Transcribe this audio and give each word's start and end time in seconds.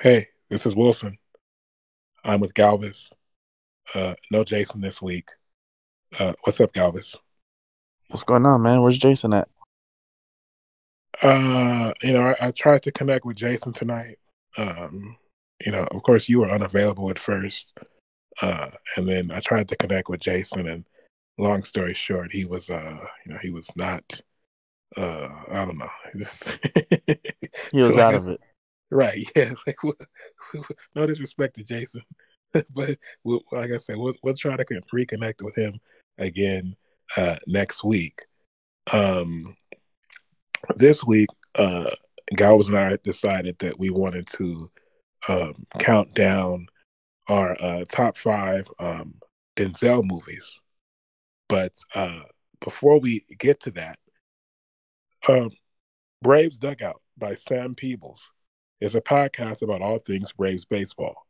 Hey, 0.00 0.28
this 0.48 0.64
is 0.64 0.74
Wilson. 0.74 1.18
I'm 2.24 2.40
with 2.40 2.54
Galvez. 2.54 3.10
Uh, 3.94 4.14
no 4.30 4.44
Jason 4.44 4.80
this 4.80 5.02
week. 5.02 5.28
Uh, 6.18 6.32
what's 6.42 6.58
up, 6.58 6.72
Galvez? 6.72 7.16
What's 8.08 8.24
going 8.24 8.46
on, 8.46 8.62
man? 8.62 8.80
Where's 8.80 8.96
Jason 8.96 9.34
at? 9.34 9.48
Uh, 11.20 11.92
you 12.02 12.14
know, 12.14 12.22
I, 12.22 12.46
I 12.46 12.50
tried 12.52 12.82
to 12.84 12.92
connect 12.92 13.26
with 13.26 13.36
Jason 13.36 13.74
tonight. 13.74 14.16
Um, 14.56 15.18
you 15.66 15.70
know, 15.70 15.86
of 15.90 16.02
course, 16.02 16.30
you 16.30 16.40
were 16.40 16.50
unavailable 16.50 17.10
at 17.10 17.18
first, 17.18 17.78
uh, 18.40 18.70
and 18.96 19.06
then 19.06 19.30
I 19.30 19.40
tried 19.40 19.68
to 19.68 19.76
connect 19.76 20.08
with 20.08 20.20
Jason, 20.22 20.66
and 20.66 20.86
long 21.36 21.62
story 21.62 21.92
short, 21.92 22.32
he 22.32 22.46
was, 22.46 22.70
uh, 22.70 23.04
you 23.26 23.34
know, 23.34 23.38
he 23.42 23.50
was 23.50 23.70
not. 23.76 24.22
Uh, 24.96 25.28
I 25.50 25.66
don't 25.66 25.76
know. 25.76 25.90
He 27.72 27.82
was 27.82 27.96
like 27.96 28.02
out 28.02 28.14
I 28.14 28.16
of 28.16 28.28
it. 28.30 28.40
Right? 28.90 29.24
Yeah. 29.36 29.54
Like, 29.66 29.76
no 30.94 31.06
disrespect 31.06 31.54
to 31.56 31.64
Jason, 31.64 32.02
but 32.70 32.98
we'll, 33.24 33.42
like 33.52 33.70
I 33.70 33.76
said, 33.76 33.96
we'll 33.96 34.14
we'll 34.22 34.34
try 34.34 34.56
to 34.56 34.64
con- 34.64 34.82
reconnect 34.92 35.42
with 35.42 35.56
him 35.56 35.78
again 36.18 36.76
uh, 37.16 37.36
next 37.46 37.84
week. 37.84 38.22
Um, 38.92 39.56
this 40.76 41.04
week, 41.04 41.28
uh, 41.54 41.90
Galvez 42.36 42.68
and 42.68 42.78
I 42.78 42.98
decided 43.02 43.58
that 43.60 43.78
we 43.78 43.90
wanted 43.90 44.26
to 44.34 44.70
um, 45.28 45.66
count 45.78 46.14
down 46.14 46.66
our 47.28 47.56
uh, 47.62 47.84
top 47.88 48.16
five 48.16 48.68
um, 48.78 49.14
Denzel 49.56 50.04
movies. 50.04 50.60
But 51.48 51.72
uh, 51.94 52.22
before 52.60 53.00
we 53.00 53.24
get 53.38 53.60
to 53.60 53.70
that, 53.72 53.98
um, 55.28 55.50
Braves 56.22 56.58
Dugout 56.58 57.00
by 57.16 57.34
Sam 57.34 57.74
Peebles 57.74 58.32
is 58.80 58.94
a 58.94 59.00
podcast 59.00 59.62
about 59.62 59.82
all 59.82 59.98
things 59.98 60.32
Braves 60.32 60.64
baseball. 60.64 61.26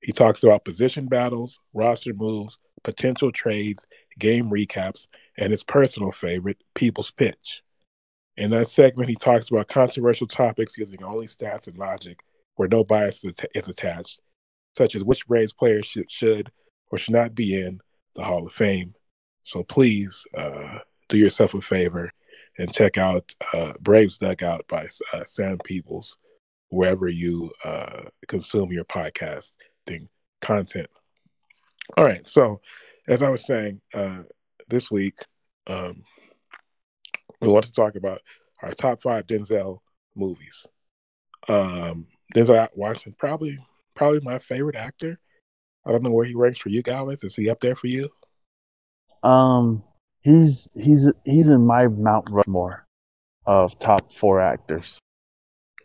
He 0.00 0.12
talks 0.12 0.42
about 0.42 0.64
position 0.64 1.06
battles, 1.06 1.58
roster 1.72 2.12
moves, 2.12 2.58
potential 2.82 3.32
trades, 3.32 3.86
game 4.18 4.50
recaps, 4.50 5.06
and 5.36 5.50
his 5.50 5.64
personal 5.64 6.12
favorite, 6.12 6.62
People's 6.74 7.10
Pitch. 7.10 7.62
In 8.36 8.50
that 8.52 8.68
segment, 8.68 9.08
he 9.08 9.16
talks 9.16 9.50
about 9.50 9.68
controversial 9.68 10.28
topics 10.28 10.78
using 10.78 11.02
only 11.02 11.26
stats 11.26 11.66
and 11.66 11.76
logic 11.76 12.20
where 12.54 12.68
no 12.68 12.84
bias 12.84 13.24
is 13.24 13.30
atta- 13.30 13.48
is 13.54 13.68
attached, 13.68 14.20
such 14.76 14.94
as 14.94 15.02
which 15.02 15.26
Braves 15.26 15.52
players 15.52 15.86
should, 15.86 16.10
should 16.10 16.52
or 16.90 16.98
should 16.98 17.14
not 17.14 17.34
be 17.34 17.60
in 17.60 17.80
the 18.14 18.24
Hall 18.24 18.46
of 18.46 18.52
Fame. 18.52 18.94
So 19.42 19.62
please 19.64 20.26
uh, 20.36 20.78
do 21.08 21.16
yourself 21.16 21.54
a 21.54 21.60
favor 21.60 22.12
and 22.58 22.72
check 22.72 22.96
out 22.98 23.34
uh, 23.52 23.72
Braves 23.80 24.18
Dugout 24.18 24.66
by 24.68 24.88
uh, 25.12 25.24
Sam 25.24 25.58
Peebles 25.64 26.16
wherever 26.68 27.08
you 27.08 27.52
uh, 27.64 28.04
consume 28.26 28.72
your 28.72 28.84
podcasting 28.84 30.08
content. 30.40 30.88
All 31.96 32.04
right. 32.04 32.26
So, 32.28 32.60
as 33.06 33.22
I 33.22 33.30
was 33.30 33.46
saying, 33.46 33.80
uh, 33.94 34.22
this 34.68 34.90
week 34.90 35.14
um, 35.66 36.02
we 37.40 37.48
want 37.48 37.64
to 37.66 37.72
talk 37.72 37.94
about 37.94 38.20
our 38.62 38.72
top 38.72 39.02
five 39.02 39.26
Denzel 39.26 39.78
movies. 40.14 40.66
Um, 41.48 42.06
Denzel 42.34 42.68
Washington, 42.74 43.14
probably 43.18 43.58
probably 43.94 44.20
my 44.20 44.38
favorite 44.38 44.76
actor. 44.76 45.18
I 45.86 45.92
don't 45.92 46.02
know 46.02 46.10
where 46.10 46.26
he 46.26 46.34
ranks 46.34 46.58
for 46.58 46.68
you 46.68 46.82
guys. 46.82 47.24
Is 47.24 47.36
he 47.36 47.48
up 47.48 47.60
there 47.60 47.76
for 47.76 47.86
you? 47.86 48.10
Um, 49.22 49.82
he's 50.20 50.68
he's 50.74 51.10
he's 51.24 51.48
in 51.48 51.66
my 51.66 51.86
Mount 51.88 52.28
Rushmore 52.30 52.86
of 53.46 53.78
top 53.78 54.14
four 54.14 54.40
actors. 54.40 54.98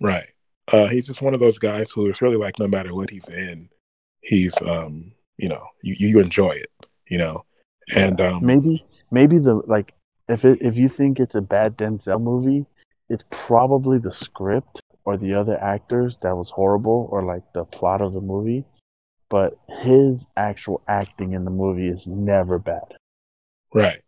Right. 0.02 0.33
Uh, 0.72 0.88
he's 0.88 1.08
just 1.08 1.22
one 1.22 1.34
of 1.34 1.40
those 1.40 1.60
guys 1.60 1.92
who 1.92 2.10
is 2.10 2.22
really 2.22 2.38
like 2.38 2.58
no 2.60 2.68
matter 2.68 2.96
what 2.96 3.10
he's 3.10 3.28
in, 3.28 3.70
he's 4.22 4.60
um, 4.62 5.12
you 5.38 5.50
know, 5.50 5.66
you, 5.82 5.96
you 6.00 6.20
enjoy 6.20 6.52
it, 6.52 6.72
you 7.08 7.18
know. 7.18 7.46
And 7.94 8.20
um 8.22 8.46
Maybe 8.46 8.86
maybe 9.12 9.40
the 9.40 9.62
like 9.68 9.94
if 10.30 10.46
it 10.46 10.60
if 10.62 10.76
you 10.78 10.88
think 10.88 11.20
it's 11.20 11.36
a 11.36 11.42
bad 11.42 11.78
Denzel 11.78 12.22
movie, 12.22 12.66
it's 13.10 13.26
probably 13.30 14.00
the 14.00 14.12
script 14.12 14.82
or 15.06 15.18
the 15.18 15.34
other 15.34 15.62
actors 15.62 16.18
that 16.22 16.36
was 16.36 16.50
horrible 16.50 17.10
or 17.12 17.24
like 17.24 17.44
the 17.54 17.66
plot 17.66 18.02
of 18.02 18.14
the 18.14 18.22
movie. 18.22 18.64
But 19.30 19.58
his 19.82 20.26
actual 20.38 20.82
acting 20.88 21.34
in 21.34 21.44
the 21.44 21.52
movie 21.52 21.90
is 21.90 22.06
never 22.08 22.60
bad. 22.60 22.84
Right. 23.74 24.02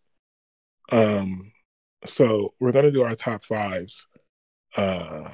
Um, 0.91 1.51
so 2.05 2.53
we're 2.59 2.71
gonna 2.71 2.91
do 2.91 3.03
our 3.03 3.15
top 3.15 3.43
fives. 3.43 4.07
Uh, 4.77 5.29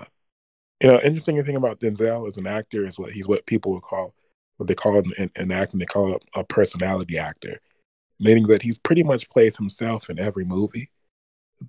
you 0.81 0.87
know, 0.87 0.99
interesting 1.01 1.43
thing 1.43 1.55
about 1.55 1.79
Denzel 1.79 2.27
as 2.27 2.37
an 2.37 2.47
actor 2.47 2.85
is 2.85 2.97
what 2.97 3.11
he's 3.11 3.27
what 3.27 3.45
people 3.45 3.71
would 3.73 3.83
call 3.83 4.13
what 4.57 4.67
they 4.67 4.75
call 4.75 4.99
him 4.99 5.13
in, 5.17 5.31
in 5.35 5.51
acting. 5.51 5.79
They 5.79 5.85
call 5.85 6.13
him 6.13 6.19
a 6.35 6.43
personality 6.43 7.17
actor, 7.17 7.59
meaning 8.19 8.47
that 8.47 8.61
he 8.61 8.73
pretty 8.83 9.03
much 9.03 9.29
plays 9.29 9.57
himself 9.57 10.09
in 10.09 10.19
every 10.19 10.45
movie, 10.45 10.91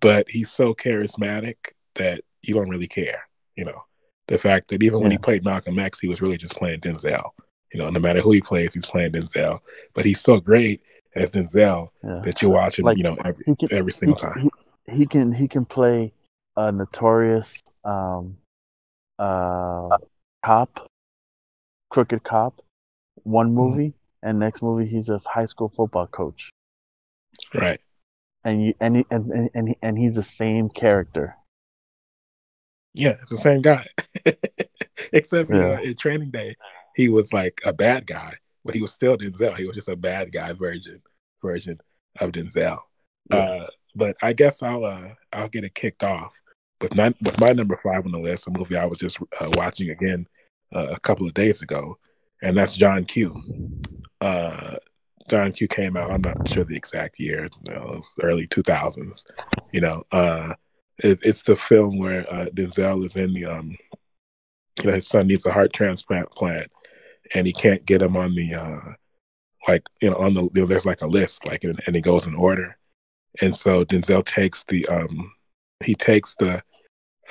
but 0.01 0.29
he's 0.29 0.51
so 0.51 0.75
charismatic 0.75 1.57
that 1.95 2.23
you 2.43 2.55
don't 2.55 2.69
really 2.69 2.89
care. 2.89 3.29
You 3.57 3.67
know, 3.67 3.85
the 4.29 4.39
fact 4.39 4.69
that 4.69 4.83
even 4.83 5.01
when 5.01 5.11
he 5.11 5.19
played 5.19 5.45
Malcolm 5.45 5.79
X, 5.79 6.01
he 6.01 6.09
was 6.09 6.21
really 6.23 6.39
just 6.39 6.57
playing 6.57 6.81
Denzel. 6.81 7.31
You 7.73 7.79
know, 7.79 7.91
no 7.91 8.01
matter 8.01 8.21
who 8.21 8.33
he 8.33 8.41
plays, 8.41 8.75
he's 8.75 8.87
playing 8.87 9.13
Denzel. 9.13 9.61
But 9.95 10.05
he's 10.05 10.21
so 10.21 10.41
great 10.41 10.83
as 11.15 11.33
Denzel 11.33 11.89
Yeah. 12.03 12.21
that 12.25 12.41
you're 12.43 12.51
watching, 12.51 12.85
Like, 12.85 12.97
you 12.97 13.05
know, 13.05 13.17
every 13.25 13.45
can 13.45 13.69
every 13.71 13.93
single 13.93 14.17
can, 14.17 14.33
time. 14.33 14.51
he, 14.87 14.95
he 14.97 15.07
can 15.07 15.33
he 15.33 15.49
can 15.49 15.65
play 15.65 16.13
a 16.57 16.71
notorious 16.71 17.63
um 17.85 18.37
uh 19.19 19.97
cop 20.45 20.89
crooked 21.91 22.23
cop 22.25 22.61
one 23.25 23.49
Mm-hmm. 23.49 23.57
movie 23.57 23.95
and 24.23 24.39
next 24.39 24.63
movie 24.63 24.87
he's 24.87 25.09
a 25.09 25.19
high 25.27 25.47
school 25.47 25.69
football 25.69 26.07
coach 26.07 26.51
Right. 27.55 27.81
and 28.45 28.65
you 28.65 28.75
and 28.81 28.97
he, 28.97 29.07
and 29.11 29.31
and 29.31 29.51
and, 29.55 29.69
he, 29.69 29.77
and 29.83 29.99
he's 29.99 30.15
the 30.15 30.23
same 30.23 30.69
character 30.71 31.35
Yeah, 32.95 33.17
it's 33.23 33.31
the 33.31 33.39
same 33.39 33.63
guy. 33.63 33.87
Except 35.13 35.49
for 35.49 35.55
Yeah. 35.57 35.81
in 35.81 35.95
Training 35.97 36.31
Day, 36.31 36.57
he 36.95 37.09
was 37.09 37.33
like 37.33 37.61
a 37.65 37.73
bad 37.73 38.07
guy, 38.07 38.35
but 38.65 38.75
he 38.75 38.83
was 38.83 38.93
still 38.93 39.17
Denzel. 39.17 39.57
He 39.57 39.67
was 39.67 39.77
just 39.77 39.89
a 39.89 39.97
bad 39.97 40.31
guy 40.33 40.53
version 40.53 41.03
version 41.43 41.79
of 42.21 42.33
Denzel. 42.33 42.79
Yeah. 43.31 43.39
Uh, 43.39 43.67
but 43.95 44.17
I 44.23 44.33
guess 44.35 44.63
I'll 44.63 44.85
uh, 44.85 45.15
I'll 45.33 45.49
get 45.49 45.65
it 45.65 45.75
kicked 45.75 46.03
off 46.03 46.35
with 46.83 46.97
with 47.23 47.41
my 47.41 47.53
number 47.53 47.77
five 47.77 48.05
on 48.05 48.13
the 48.13 48.19
list, 48.19 48.47
a 48.47 48.51
movie 48.51 48.77
I 48.77 48.85
was 48.85 48.99
just 48.99 49.19
uh, 49.41 49.51
watching 49.55 49.91
again 49.91 50.27
uh, 50.75 50.89
a 50.89 51.01
couple 51.01 51.27
of 51.27 51.35
days 51.35 51.63
ago, 51.63 51.99
and 52.43 52.57
that's 52.57 52.77
John 52.77 53.05
Q. 53.05 53.41
Uh, 54.21 54.77
John 55.29 55.53
Q 55.53 55.69
came 55.69 55.97
out. 55.97 56.11
I'm 56.11 56.21
not 56.21 56.49
sure 56.49 56.65
the 56.65 56.77
exact 56.77 57.19
year. 57.19 57.49
You 57.69 57.75
know, 57.75 57.83
it 57.83 57.97
was 57.99 58.15
early 58.23 58.47
2000s. 58.49 59.25
You 59.73 59.81
know, 59.81 60.03
uh, 60.11 60.55
it's, 60.99 61.23
it's 61.23 61.43
the 61.43 61.57
film 61.57 61.99
where 61.99 62.31
uh, 62.33 62.47
Denzel 62.47 63.05
is 63.05 63.17
in 63.17 63.33
the 63.33 63.47
um, 63.47 63.77
you 64.81 64.89
know, 64.89 64.95
his 64.95 65.07
son 65.07 65.29
needs 65.29 65.47
a 65.47 65.53
heart 65.53 65.73
transplant 65.73 66.31
plant, 66.33 66.71
and 67.35 67.47
he 67.47 67.53
can't 67.53 67.87
get 67.87 68.03
him 68.03 68.17
on 68.17 68.35
the 68.35 68.55
uh, 68.55 68.93
like 69.69 69.89
you 70.01 70.11
know 70.11 70.17
on 70.17 70.33
the 70.33 70.43
you 70.43 70.63
know, 70.63 70.67
there's 70.67 70.87
like 70.87 71.03
a 71.03 71.07
list 71.07 71.49
like 71.49 71.65
and, 71.65 71.81
and 71.87 71.97
it 71.97 72.01
goes 72.01 72.27
in 72.27 72.35
order, 72.35 72.77
and 73.41 73.57
so 73.57 73.85
Denzel 73.85 74.25
takes 74.25 74.65
the 74.65 74.87
um 74.89 75.33
he 75.85 75.95
takes 75.95 76.35
the 76.37 76.63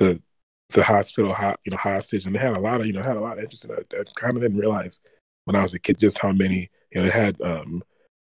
the 0.01 0.21
the 0.69 0.83
hospital 0.83 1.33
ho- 1.33 1.55
you 1.65 1.71
know 1.71 1.77
hostage, 1.77 2.25
and 2.25 2.35
it 2.35 2.39
had 2.41 2.57
a 2.57 2.59
lot 2.59 2.81
of 2.81 2.87
you 2.87 2.93
know 2.93 3.03
had 3.03 3.17
a 3.17 3.21
lot 3.21 3.37
of 3.37 3.43
interest 3.43 3.65
in 3.65 3.71
it. 3.71 3.93
I 3.93 4.03
kind 4.19 4.35
of 4.35 4.41
didn't 4.41 4.57
realize 4.57 4.99
when 5.45 5.55
I 5.55 5.63
was 5.63 5.73
a 5.73 5.79
kid 5.79 5.99
just 5.99 6.19
how 6.19 6.31
many 6.31 6.69
you 6.91 7.01
know 7.01 7.07
it 7.07 7.13
had 7.13 7.41
um 7.41 7.83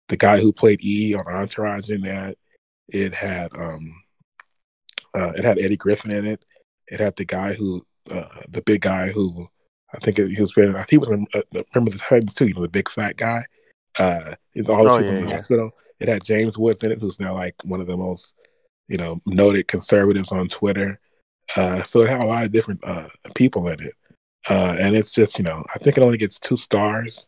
the 0.09 0.17
guy 0.17 0.39
who 0.39 0.51
played 0.51 0.83
E 0.83 1.15
on 1.15 1.27
Entourage 1.27 1.89
in 1.89 2.01
that. 2.01 2.37
It 2.89 3.13
had 3.15 3.55
um 3.55 3.95
uh, 5.13 5.31
it 5.31 5.43
had 5.43 5.59
Eddie 5.59 5.77
Griffin 5.77 6.11
in 6.11 6.25
it. 6.25 6.43
It 6.87 6.99
had 6.99 7.15
the 7.15 7.25
guy 7.25 7.53
who 7.53 7.85
uh, 8.11 8.25
the 8.49 8.61
big 8.61 8.81
guy 8.81 9.07
who 9.11 9.47
I 9.93 9.99
think 9.99 10.17
he 10.17 10.39
was 10.41 10.53
been 10.53 10.75
I 10.75 10.83
think 10.83 10.89
he 10.91 10.97
was 10.97 11.09
uh, 11.09 11.41
remember 11.73 11.91
the 11.91 11.97
time 11.99 12.23
too 12.23 12.47
you 12.47 12.53
know 12.53 12.61
the 12.61 12.69
big 12.69 12.89
fat 12.89 13.17
guy. 13.17 13.45
Uh, 13.99 14.35
all 14.69 14.83
the 14.83 14.89
Oh, 14.91 14.97
people 14.97 15.03
yeah, 15.03 15.17
in 15.19 15.23
the 15.23 15.29
yeah. 15.29 15.35
hospital. 15.35 15.71
It 15.99 16.07
had 16.09 16.23
James 16.23 16.57
Woods 16.57 16.81
in 16.83 16.91
it, 16.91 16.99
who's 16.99 17.19
now 17.19 17.35
like 17.35 17.55
one 17.63 17.81
of 17.81 17.87
the 17.87 17.97
most 17.97 18.33
you 18.87 18.97
know 18.97 19.21
noted 19.25 19.67
conservatives 19.67 20.31
on 20.31 20.47
Twitter. 20.47 20.99
Uh, 21.55 21.83
so 21.83 22.01
it 22.01 22.09
had 22.09 22.23
a 22.23 22.25
lot 22.25 22.43
of 22.43 22.51
different 22.51 22.83
uh, 22.83 23.07
people 23.35 23.67
in 23.67 23.81
it, 23.81 23.93
uh, 24.49 24.75
and 24.79 24.95
it's 24.95 25.13
just 25.13 25.37
you 25.37 25.43
know 25.43 25.63
I 25.73 25.79
think 25.79 25.97
it 25.97 26.03
only 26.03 26.17
gets 26.17 26.39
two 26.39 26.57
stars 26.57 27.27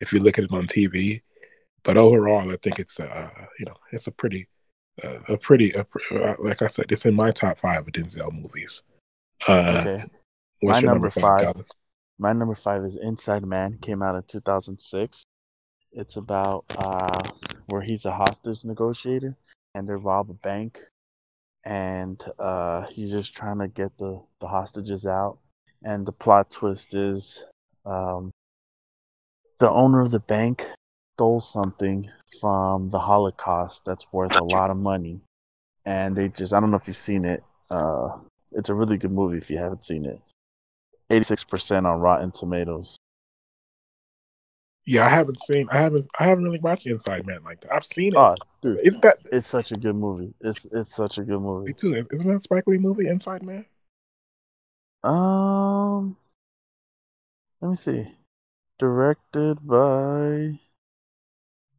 if 0.00 0.12
you 0.12 0.20
look 0.20 0.38
at 0.38 0.44
it 0.44 0.52
on 0.52 0.66
TV, 0.66 1.22
but 1.82 1.96
overall 1.96 2.50
I 2.50 2.56
think 2.56 2.78
it's 2.78 3.00
uh, 3.00 3.30
you 3.58 3.66
know 3.66 3.76
it's 3.92 4.06
a 4.06 4.12
pretty 4.12 4.48
uh, 5.02 5.20
a 5.28 5.36
pretty 5.36 5.72
a, 5.72 5.86
uh, 6.14 6.34
like 6.38 6.60
I 6.62 6.66
said 6.66 6.86
it's 6.90 7.06
in 7.06 7.14
my 7.14 7.30
top 7.30 7.58
five 7.58 7.80
of 7.80 7.92
Denzel 7.92 8.32
movies. 8.32 8.82
Uh, 9.48 9.84
okay 9.86 10.04
My 10.62 10.80
number 10.80 10.86
number 10.86 11.10
five? 11.10 11.44
five. 11.44 11.66
My 12.18 12.32
number 12.32 12.54
five 12.54 12.84
is 12.84 12.96
inside 12.96 13.44
man 13.44 13.78
came 13.80 14.02
out 14.02 14.14
in 14.14 14.22
2006 14.28 15.24
it's 15.92 16.16
about 16.16 16.64
uh 16.78 17.22
where 17.66 17.82
he's 17.82 18.04
a 18.06 18.12
hostage 18.12 18.64
negotiator 18.64 19.36
and 19.74 19.86
they 19.86 19.92
rob 19.92 20.30
a 20.30 20.34
bank 20.34 20.78
and 21.64 22.22
uh 22.38 22.86
he's 22.88 23.12
just 23.12 23.34
trying 23.34 23.58
to 23.58 23.68
get 23.68 23.96
the 23.98 24.20
the 24.40 24.46
hostages 24.46 25.06
out 25.06 25.38
and 25.84 26.06
the 26.06 26.12
plot 26.12 26.50
twist 26.50 26.94
is 26.94 27.44
um, 27.84 28.30
the 29.58 29.70
owner 29.70 30.00
of 30.00 30.10
the 30.10 30.20
bank 30.20 30.64
stole 31.16 31.40
something 31.40 32.08
from 32.40 32.90
the 32.90 32.98
Holocaust 32.98 33.84
that's 33.84 34.06
worth 34.12 34.34
a 34.36 34.44
lot 34.44 34.70
of 34.70 34.76
money, 34.76 35.20
and 35.84 36.16
they 36.16 36.28
just 36.28 36.52
I 36.52 36.60
don't 36.60 36.70
know 36.70 36.76
if 36.76 36.86
you've 36.86 36.96
seen 36.96 37.24
it. 37.24 37.42
Uh, 37.70 38.18
it's 38.52 38.68
a 38.68 38.74
really 38.74 38.98
good 38.98 39.12
movie 39.12 39.38
if 39.38 39.50
you 39.50 39.58
haven't 39.58 39.84
seen 39.84 40.04
it. 40.04 40.20
Eighty 41.10 41.24
six 41.24 41.44
percent 41.44 41.86
on 41.86 42.00
Rotten 42.00 42.30
Tomatoes. 42.30 42.96
Yeah, 44.84 45.06
I 45.06 45.10
haven't 45.10 45.40
seen. 45.44 45.68
I 45.70 45.78
haven't. 45.78 46.06
I 46.18 46.24
haven't 46.24 46.44
really 46.44 46.58
watched 46.58 46.86
Inside 46.86 47.26
Man 47.26 47.42
like 47.44 47.60
that. 47.60 47.72
I've 47.72 47.84
seen 47.86 48.08
it. 48.08 48.16
Oh, 48.16 48.34
dude, 48.62 48.80
Isn't 48.82 49.02
that 49.02 49.18
it's 49.30 49.46
such 49.46 49.70
a 49.70 49.76
good 49.76 49.94
movie. 49.94 50.34
It's 50.40 50.66
it's 50.72 50.94
such 50.94 51.18
a 51.18 51.22
good 51.22 51.40
movie. 51.40 51.68
me 51.68 51.72
too? 51.72 51.94
Isn't 51.94 52.26
that 52.26 52.36
a 52.36 52.40
Spike 52.40 52.64
Lee 52.66 52.78
movie, 52.78 53.06
Inside 53.08 53.42
Man? 53.44 53.64
Um, 55.04 56.16
let 57.60 57.70
me 57.70 57.76
see. 57.76 58.06
Directed 58.78 59.64
by 59.66 60.58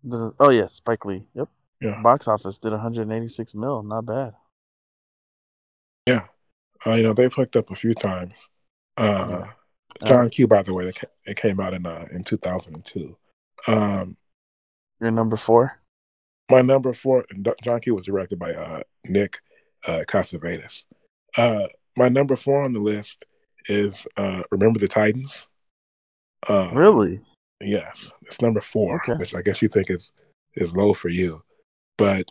the 0.04 0.34
oh 0.40 0.50
yeah, 0.50 0.68
Spike 0.68 1.06
Lee. 1.06 1.26
Yep. 1.34 1.50
Yeah. 1.82 2.02
Box 2.02 2.28
office 2.30 2.58
did 2.60 2.72
186 2.72 3.56
mil. 3.56 3.84
Not 3.84 4.06
bad. 4.06 4.34
Yeah. 6.08 6.28
Uh, 6.86 6.92
you 6.94 7.04
know 7.04 7.14
they've 7.14 7.34
hooked 7.34 7.56
up 7.58 7.72
a 7.72 7.76
few 7.76 7.94
times. 7.94 8.50
Uh, 8.98 9.28
Yeah. 9.30 9.52
John 10.06 10.30
Q, 10.30 10.48
by 10.48 10.63
the 10.63 10.74
way, 10.74 10.88
it 10.90 11.00
it 11.25 11.38
came 11.38 11.60
out 11.60 11.74
in 11.74 11.86
uh, 11.86 12.06
in 12.12 12.24
2002. 12.24 13.16
Um, 13.68 14.18
Your 15.00 15.12
number 15.12 15.38
four. 15.38 15.80
my 16.51 16.62
number 16.62 16.94
four, 16.94 17.25
John 17.63 17.80
Q 17.80 17.95
was 17.95 18.06
directed 18.06 18.40
by 18.40 18.54
uh, 18.54 18.81
Nick 19.06 19.40
uh, 19.86 20.01
Cassavetes. 20.07 20.86
Uh, 21.38 21.68
my 21.95 22.10
number 22.10 22.36
four 22.36 22.63
on 22.63 22.72
the 22.72 22.80
list 22.80 23.25
is 23.68 24.06
uh, 24.18 24.44
Remember 24.51 24.80
the 24.80 24.88
Titans. 24.88 25.48
Uh, 26.50 26.69
Really? 26.74 27.22
Yes, 27.62 28.12
it's 28.24 28.42
number 28.42 28.60
four, 28.60 29.01
Okay. 29.04 29.13
which 29.18 29.34
I 29.34 29.42
guess 29.42 29.62
you 29.62 29.69
think 29.69 29.89
is 29.89 30.12
is 30.56 30.75
low 30.75 30.94
for 30.94 31.10
you, 31.10 31.42
but 31.98 32.25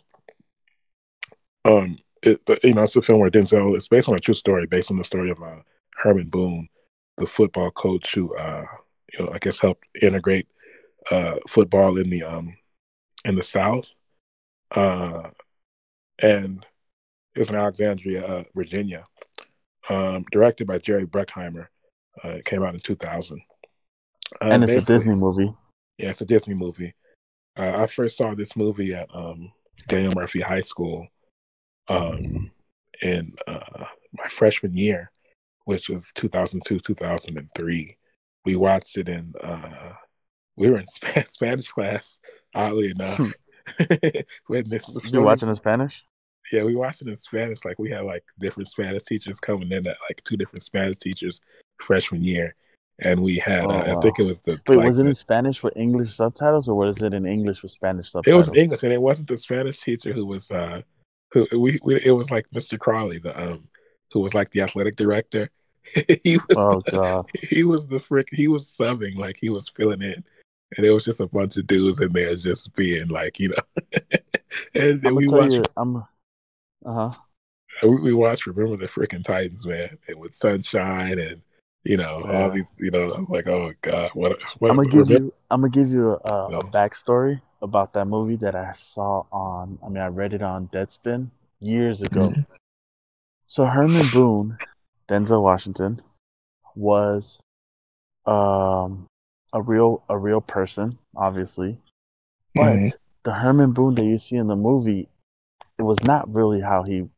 um, 1.65 1.97
it 2.21 2.41
you 2.63 2.73
know 2.73 2.83
it's 2.83 2.95
a 2.95 3.01
film 3.01 3.19
where 3.19 3.31
Denzel. 3.31 3.75
It's 3.75 3.87
based 3.87 4.07
on 4.09 4.15
a 4.15 4.19
true 4.19 4.33
story, 4.35 4.67
based 4.67 4.91
on 4.91 4.97
the 4.97 5.03
story 5.03 5.31
of 5.31 5.41
uh, 5.41 5.59
Herman 5.95 6.29
Boone, 6.29 6.69
the 7.17 7.25
football 7.25 7.71
coach 7.71 8.15
who 8.15 8.35
uh, 8.35 8.65
you 9.13 9.25
know 9.25 9.31
I 9.31 9.39
guess 9.39 9.59
helped 9.59 9.85
integrate 10.01 10.47
uh, 11.11 11.35
football 11.47 11.97
in 11.97 12.09
the 12.09 12.23
um 12.23 12.57
in 13.25 13.35
the 13.35 13.43
South, 13.43 13.85
uh, 14.71 15.29
and 16.19 16.65
it 17.35 17.39
was 17.39 17.49
in 17.49 17.55
Alexandria, 17.55 18.25
uh, 18.25 18.43
Virginia, 18.55 19.05
um, 19.89 20.25
directed 20.31 20.67
by 20.67 20.77
Jerry 20.77 21.05
Bruckheimer. 21.05 21.67
Uh, 22.23 22.29
it 22.29 22.45
came 22.45 22.63
out 22.63 22.73
in 22.73 22.79
2000. 22.79 23.41
Uh, 24.41 24.45
and 24.45 24.63
it's 24.63 24.75
a 24.75 24.81
Disney 24.81 25.15
movie. 25.15 25.53
yeah, 25.97 26.09
it's 26.09 26.21
a 26.21 26.25
Disney 26.25 26.53
movie. 26.53 26.93
Uh, 27.57 27.73
I 27.75 27.87
first 27.87 28.17
saw 28.17 28.33
this 28.35 28.55
movie 28.55 28.93
at 28.93 29.13
um, 29.13 29.51
Daniel 29.87 30.13
Murphy 30.15 30.41
High 30.41 30.61
School 30.61 31.07
um, 31.87 32.51
in 33.01 33.33
uh, 33.47 33.85
my 34.13 34.27
freshman 34.27 34.75
year, 34.75 35.11
which 35.65 35.89
was 35.89 36.11
2002, 36.15 36.79
2003. 36.79 37.97
We 38.45 38.55
watched 38.55 38.97
it 38.97 39.07
in, 39.09 39.33
uh, 39.41 39.93
we 40.55 40.69
were 40.69 40.77
in 40.79 40.87
Sp- 40.91 41.27
Spanish 41.27 41.69
class, 41.69 42.19
oddly 42.53 42.91
enough. 42.91 43.19
When 44.47 44.67
this- 44.69 44.97
You 45.05 45.21
watching 45.21 45.49
in 45.49 45.55
Spanish? 45.55 46.03
yeah, 46.51 46.63
we 46.63 46.75
watched 46.75 47.01
it 47.01 47.07
in 47.07 47.15
Spanish. 47.17 47.63
Like 47.63 47.79
we 47.79 47.89
had 47.89 48.03
like 48.03 48.23
different 48.39 48.69
Spanish 48.69 49.03
teachers 49.03 49.39
coming 49.39 49.71
in 49.71 49.87
at 49.87 49.95
like 50.09 50.21
two 50.25 50.35
different 50.35 50.63
Spanish 50.63 50.97
teachers 50.97 51.39
freshman 51.79 52.23
year. 52.23 52.55
And 52.99 53.23
we 53.23 53.39
had, 53.39 53.65
Oh, 53.65 53.69
uh, 53.71 53.95
I 53.97 54.01
think 54.01 54.19
it 54.19 54.23
was 54.23 54.41
the, 54.41 54.59
Wait, 54.67 54.77
like 54.77 54.87
was 54.89 54.99
it 54.99 55.03
the- 55.03 55.09
in 55.09 55.15
Spanish 55.15 55.63
with 55.63 55.75
English 55.77 56.13
subtitles, 56.13 56.67
or 56.67 56.75
was 56.75 57.01
it 57.01 57.13
in 57.13 57.25
English 57.25 57.63
with 57.63 57.71
Spanish 57.71 58.11
subtitles? 58.11 58.33
It 58.33 58.37
was 58.51 58.55
English, 58.57 58.83
and 58.83 58.91
it 58.93 59.01
wasn't 59.01 59.29
the 59.29 59.37
Spanish 59.37 59.79
teacher 59.79 60.11
who 60.13 60.25
was 60.25 60.51
uh 60.51 60.81
who 61.31 61.47
we, 61.57 61.79
we 61.83 62.01
it 62.03 62.11
was 62.11 62.29
like 62.29 62.45
Mr. 62.53 62.77
Crawley, 62.77 63.17
the 63.19 63.33
um 63.41 63.67
who 64.13 64.19
was 64.21 64.33
like 64.33 64.51
the 64.51 64.61
athletic 64.61 64.95
director. 64.95 65.49
he 66.23 66.37
was 66.47 66.57
Oh 66.57 66.79
god. 66.79 67.25
he 67.41 67.63
was 67.65 67.87
the 67.87 67.99
frick 67.99 68.29
he 68.31 68.47
was 68.47 68.65
subbing 68.67 69.17
like 69.17 69.37
he 69.41 69.49
was 69.49 69.67
filling 69.67 70.01
in. 70.01 70.23
And 70.77 70.85
it 70.85 70.91
was 70.91 71.05
just 71.05 71.19
a 71.19 71.27
bunch 71.27 71.57
of 71.57 71.67
dudes 71.67 71.99
in 71.99 72.13
there 72.13 72.35
just 72.35 72.73
being 72.75 73.07
like, 73.09 73.39
you 73.39 73.49
know. 73.49 73.99
and 74.75 75.05
I'm 75.05 75.15
we 75.15 75.27
watched 75.27 75.53
you, 75.53 75.63
I'm. 75.77 75.97
Uh 75.97 76.03
huh. 76.85 77.11
we, 77.83 78.01
we 78.01 78.13
watched 78.13 78.47
Remember 78.47 78.77
the 78.77 78.87
Freaking 78.87 79.23
Titans, 79.23 79.65
man, 79.67 79.97
and 80.07 80.19
with 80.19 80.33
Sunshine 80.33 81.19
and 81.19 81.41
you 81.83 81.97
know, 81.97 82.23
all 82.25 82.49
these 82.49 82.63
you 82.79 82.89
know, 82.91 83.11
I 83.11 83.19
was 83.19 83.29
like, 83.29 83.47
Oh 83.47 83.73
god, 83.81 84.11
what 84.13 84.41
what 84.59 84.71
I'm 84.71 84.77
gonna 84.77 84.89
give 84.89 85.07
remember- 85.07 85.25
you. 85.25 85.33
I'm 85.51 85.61
gonna 85.61 85.71
give 85.71 85.89
you 85.89 86.11
a, 86.11 86.15
a, 86.47 86.51
No. 86.51 86.61
backstory 86.61 87.41
about 87.61 87.93
that 87.93 88.05
movie 88.07 88.37
that 88.37 88.55
I 88.55 88.71
saw 88.73 89.25
on. 89.31 89.77
I 89.85 89.89
mean, 89.89 90.01
I 90.01 90.07
read 90.07 90.33
it 90.33 90.41
on 90.41 90.67
Deadspin 90.69 91.27
years 91.59 92.01
ago. 92.01 92.29
Mhm. 92.29 92.45
So 93.47 93.65
Herman 93.65 94.07
Boone, 94.07 94.57
Denzel 95.09 95.43
Washington, 95.43 96.01
was 96.75 97.39
um 98.25 99.05
a 99.53 99.61
real 99.61 100.03
a 100.09 100.17
real 100.17 100.41
person, 100.41 100.97
obviously. 101.15 101.77
But 102.55 102.75
Mhm. 102.75 102.93
the 103.23 103.33
Herman 103.33 103.71
Boone 103.73 103.95
that 103.95 104.05
you 104.05 104.17
see 104.17 104.37
in 104.37 104.47
the 104.47 104.55
movie, 104.55 105.07
it 105.77 105.83
was 105.83 106.01
not 106.03 106.33
really 106.33 106.61
how 106.61 106.83
he. 106.83 107.09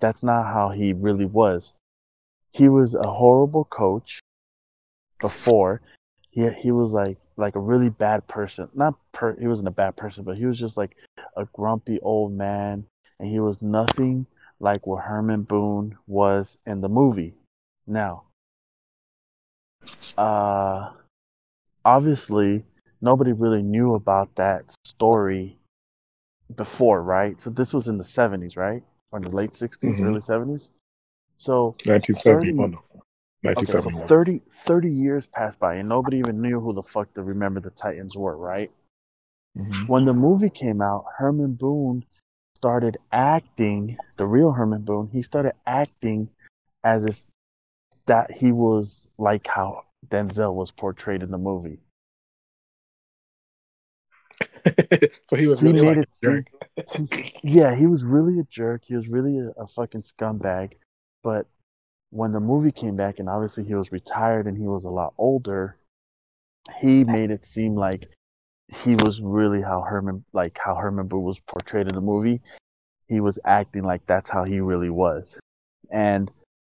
That's 0.00 0.22
not 0.22 0.46
how 0.46 0.70
he 0.70 0.92
really 0.92 1.26
was. 1.26 1.74
He 2.52 2.68
was 2.68 2.94
a 2.94 3.10
horrible 3.10 3.64
coach. 3.64 4.20
Before, 5.20 5.80
he 6.30 6.48
he 6.50 6.70
was 6.70 6.92
like 6.92 7.18
like 7.36 7.56
a 7.56 7.60
really 7.60 7.88
bad 7.88 8.26
person. 8.28 8.68
Not 8.74 8.94
per 9.12 9.36
he 9.38 9.46
wasn't 9.46 9.68
a 9.68 9.72
bad 9.72 9.96
person, 9.96 10.24
but 10.24 10.36
he 10.36 10.46
was 10.46 10.58
just 10.58 10.76
like 10.76 10.96
a 11.36 11.46
grumpy 11.52 12.00
old 12.00 12.32
man, 12.32 12.84
and 13.18 13.28
he 13.28 13.40
was 13.40 13.62
nothing 13.62 14.26
like 14.60 14.86
what 14.86 15.04
Herman 15.04 15.42
Boone 15.42 15.94
was 16.06 16.56
in 16.66 16.80
the 16.80 16.88
movie. 16.88 17.34
Now, 17.86 18.22
uh, 20.16 20.90
obviously, 21.84 22.64
nobody 23.00 23.32
really 23.32 23.62
knew 23.62 23.94
about 23.94 24.34
that 24.36 24.74
story 24.84 25.58
before, 26.54 27.02
right? 27.02 27.40
So 27.40 27.50
this 27.50 27.72
was 27.74 27.88
in 27.88 27.98
the 27.98 28.04
70s, 28.04 28.56
right? 28.56 28.82
Or 29.10 29.18
in 29.18 29.24
the 29.24 29.36
late 29.36 29.56
60s, 29.56 30.00
Mhm. 30.00 30.04
early 30.06 30.20
70s. 30.20 30.70
So, 31.36 31.76
1971. 31.86 32.72
no, 32.72 32.78
okay, 33.52 33.64
so 33.66 33.90
1971. 33.90 34.08
30, 34.08 34.42
30 34.52 34.90
years 34.90 35.26
passed 35.26 35.58
by 35.58 35.74
and 35.74 35.88
nobody 35.88 36.18
even 36.18 36.40
knew 36.40 36.60
who 36.60 36.72
the 36.72 36.82
fuck 36.82 37.12
the 37.14 37.22
Remember 37.22 37.60
the 37.60 37.70
Titans 37.70 38.16
were, 38.16 38.36
right? 38.36 38.70
Mhm. 39.56 39.88
When 39.88 40.04
the 40.04 40.14
movie 40.14 40.50
came 40.50 40.80
out, 40.80 41.04
Herman 41.16 41.54
Boone 41.54 42.04
started 42.54 42.96
acting, 43.12 43.96
the 44.16 44.26
real 44.26 44.52
Herman 44.52 44.82
Boone, 44.82 45.08
he 45.12 45.22
started 45.22 45.52
acting 45.66 46.28
as 46.82 47.04
if 47.04 47.20
that 48.06 48.30
he 48.30 48.52
was 48.52 49.08
like 49.18 49.46
how 49.46 49.84
Denzel 50.08 50.54
was 50.54 50.70
portrayed 50.70 51.22
in 51.22 51.30
the 51.30 51.38
movie. 51.38 51.80
so 55.24 55.36
he 55.36 55.46
was 55.46 55.62
really 55.62 55.80
like 55.80 55.98
a 55.98 56.06
jerk. 56.22 56.44
yeah, 57.42 57.74
he 57.74 57.86
was 57.86 58.02
really 58.04 58.38
a 58.38 58.44
jerk. 58.44 58.82
He 58.84 58.94
was 58.94 59.08
really 59.08 59.38
a, 59.38 59.50
a 59.62 59.66
fucking 59.66 60.02
scumbag. 60.02 60.72
But 61.22 61.46
when 62.10 62.32
the 62.32 62.40
movie 62.40 62.72
came 62.72 62.96
back, 62.96 63.18
and 63.18 63.28
obviously 63.28 63.64
he 63.64 63.74
was 63.74 63.92
retired 63.92 64.46
and 64.46 64.56
he 64.56 64.64
was 64.64 64.84
a 64.84 64.90
lot 64.90 65.14
older, 65.18 65.76
he 66.80 67.04
made 67.04 67.30
it 67.30 67.46
seem 67.46 67.74
like 67.74 68.08
he 68.68 68.94
was 68.96 69.20
really 69.20 69.62
how 69.62 69.82
Herman, 69.82 70.24
like 70.32 70.58
how 70.62 70.74
Herman 70.74 71.08
Boone 71.08 71.24
was 71.24 71.38
portrayed 71.40 71.88
in 71.88 71.94
the 71.94 72.00
movie. 72.00 72.40
He 73.06 73.20
was 73.20 73.38
acting 73.44 73.82
like 73.82 74.06
that's 74.06 74.30
how 74.30 74.44
he 74.44 74.60
really 74.60 74.90
was, 74.90 75.38
and 75.90 76.30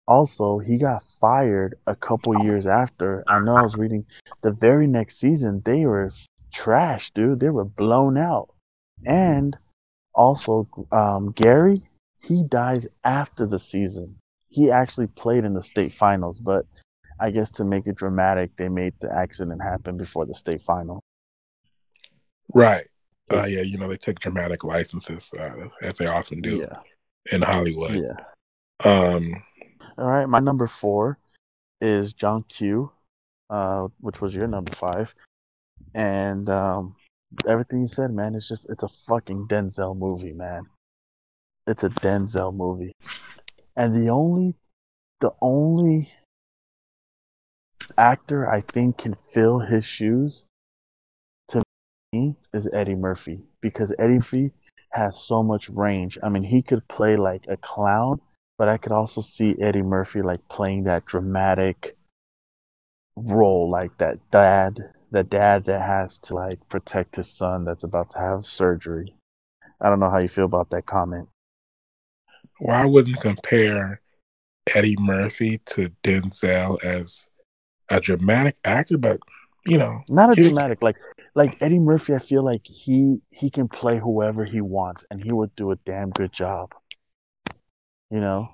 also 0.06 0.58
he 0.58 0.78
got 0.78 1.02
fired 1.20 1.74
a 1.86 1.94
couple 1.94 2.44
years 2.44 2.66
after. 2.66 3.24
I 3.28 3.40
know 3.40 3.56
I 3.56 3.62
was 3.62 3.76
reading 3.76 4.06
the 4.42 4.52
very 4.52 4.86
next 4.86 5.18
season 5.18 5.62
they 5.64 5.84
were 5.86 6.10
trash, 6.52 7.10
dude. 7.12 7.40
They 7.40 7.50
were 7.50 7.66
blown 7.76 8.16
out. 8.16 8.48
And 9.04 9.54
also, 10.14 10.68
um, 10.92 11.32
Gary, 11.32 11.82
he 12.22 12.44
dies 12.48 12.86
after 13.02 13.46
the 13.46 13.58
season. 13.58 14.16
He 14.48 14.70
actually 14.70 15.08
played 15.08 15.44
in 15.44 15.52
the 15.52 15.62
state 15.62 15.92
finals, 15.92 16.40
but 16.40 16.64
I 17.20 17.30
guess 17.30 17.50
to 17.52 17.64
make 17.64 17.86
it 17.86 17.96
dramatic, 17.96 18.56
they 18.56 18.68
made 18.68 18.94
the 19.00 19.14
accident 19.14 19.60
happen 19.62 19.96
before 19.96 20.26
the 20.26 20.34
state 20.34 20.62
final. 20.62 21.02
Right. 22.52 22.86
Uh, 23.32 23.44
yeah, 23.44 23.62
you 23.62 23.78
know, 23.78 23.88
they 23.88 23.96
take 23.96 24.20
dramatic 24.20 24.64
licenses, 24.64 25.32
uh, 25.38 25.68
as 25.82 25.94
they 25.94 26.06
often 26.06 26.42
do 26.42 26.58
Yeah, 26.58 26.78
in 27.32 27.40
Hollywood. 27.42 28.02
yeah. 28.02 28.24
Um, 28.84 29.42
All 29.96 30.10
right, 30.10 30.28
my 30.28 30.40
number 30.40 30.66
four 30.66 31.18
is 31.80 32.12
John 32.12 32.42
Q, 32.48 32.92
uh, 33.48 33.88
which 34.00 34.20
was 34.20 34.34
your 34.34 34.46
number 34.46 34.72
five, 34.74 35.14
and 35.94 36.48
um, 36.50 36.96
everything 37.48 37.80
you 37.80 37.88
said, 37.88 38.10
man, 38.10 38.34
it's 38.34 38.48
just 38.48 38.68
it's 38.68 38.82
a 38.82 38.88
fucking 38.88 39.46
Denzel 39.48 39.96
movie, 39.96 40.32
man. 40.32 40.66
It's 41.66 41.82
a 41.82 41.88
Denzel 41.88 42.54
movie, 42.54 42.92
and 43.74 43.94
the 43.94 44.10
only, 44.10 44.54
the 45.20 45.32
only 45.40 46.12
actor 47.96 48.50
I 48.50 48.60
think 48.60 48.98
can 48.98 49.14
fill 49.14 49.60
his 49.60 49.84
shoes 49.84 50.46
is 52.52 52.68
Eddie 52.72 52.94
Murphy 52.94 53.40
because 53.60 53.92
Eddie 53.98 54.14
Murphy 54.14 54.50
has 54.90 55.18
so 55.18 55.42
much 55.42 55.68
range. 55.70 56.18
I 56.22 56.28
mean, 56.28 56.44
he 56.44 56.62
could 56.62 56.86
play 56.88 57.16
like 57.16 57.44
a 57.48 57.56
clown, 57.56 58.20
but 58.58 58.68
I 58.68 58.76
could 58.76 58.92
also 58.92 59.20
see 59.20 59.56
Eddie 59.60 59.82
Murphy 59.82 60.22
like 60.22 60.46
playing 60.48 60.84
that 60.84 61.04
dramatic 61.04 61.96
role, 63.16 63.70
like 63.70 63.96
that 63.98 64.18
dad, 64.30 64.78
the 65.10 65.24
dad 65.24 65.64
that 65.64 65.82
has 65.82 66.18
to 66.20 66.34
like 66.34 66.68
protect 66.68 67.16
his 67.16 67.30
son 67.30 67.64
that's 67.64 67.84
about 67.84 68.10
to 68.10 68.18
have 68.18 68.46
surgery. 68.46 69.14
I 69.80 69.88
don't 69.88 70.00
know 70.00 70.10
how 70.10 70.18
you 70.18 70.28
feel 70.28 70.44
about 70.44 70.70
that 70.70 70.86
comment. 70.86 71.28
Well, 72.60 72.80
I 72.80 72.84
wouldn't 72.84 73.20
compare 73.20 74.00
Eddie 74.74 74.96
Murphy 74.98 75.58
to 75.66 75.90
Denzel 76.02 76.82
as 76.84 77.26
a 77.88 78.00
dramatic 78.00 78.56
actor, 78.64 78.96
but 78.96 79.20
you 79.66 79.78
know, 79.78 80.02
not 80.08 80.30
a 80.30 80.34
dramatic 80.34 80.82
like 80.82 80.96
like 81.34 81.60
Eddie 81.60 81.78
Murphy. 81.78 82.14
I 82.14 82.18
feel 82.18 82.44
like 82.44 82.62
he 82.64 83.20
he 83.30 83.50
can 83.50 83.68
play 83.68 83.98
whoever 83.98 84.44
he 84.44 84.60
wants, 84.60 85.04
and 85.10 85.22
he 85.22 85.32
would 85.32 85.52
do 85.56 85.70
a 85.72 85.76
damn 85.84 86.10
good 86.10 86.32
job. 86.32 86.72
You 88.10 88.20
know, 88.20 88.46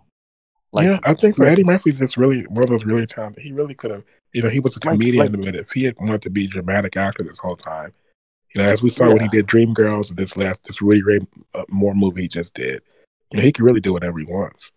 like 0.72 0.87
yeah, 0.87 0.99
I 1.04 1.14
think 1.14 1.37
so. 1.37 1.42
like- 1.44 1.52
Eddie 1.52 1.64
Murphy's 1.64 1.99
just 1.99 2.16
really 2.16 2.42
one 2.44 2.64
of 2.64 2.70
those 2.70 2.84
really 2.84 3.06
talented. 3.06 3.42
He 3.42 3.52
really 3.52 3.75
could 3.75 3.90
have, 3.90 4.04
you 4.32 4.42
know, 4.42 4.49
he 4.49 4.60
was 4.60 4.76
a 4.76 4.80
Like- 4.87 4.94
comedian, 4.94 5.32
like- 5.32 5.44
but 5.44 5.54
if 5.56 5.72
he 5.72 5.84
had 5.84 5.96
wanted 5.99 6.22
to 6.22 6.30
be 6.30 6.44
a 6.46 6.49
dramatic 6.49 6.96
actor 6.96 7.22
this 7.22 7.38
whole 7.38 7.56
time, 7.56 7.92
you 8.54 8.62
know, 8.62 8.68
as 8.68 8.82
we 8.82 8.88
saw 8.88 9.08
when 9.08 9.18
he 9.18 9.25
Yeah. 9.25 9.42
did 9.42 9.46
Dreamgirls 9.46 10.08
and 10.08 10.16
this 10.16 10.37
last, 10.37 10.64
this 10.64 10.80
really 10.80 11.00
great 11.02 11.22
uh, 11.54 11.64
more 11.68 11.94
movie 11.94 12.22
he 12.22 12.28
just 12.28 12.54
did, 12.54 12.82
you 13.30 13.37
know, 13.38 13.42
he 13.44 13.52
can 13.52 13.64
really 13.64 13.80
do 13.80 13.92
whatever 13.92 14.18
he 14.18 14.25
wants. 14.25 14.72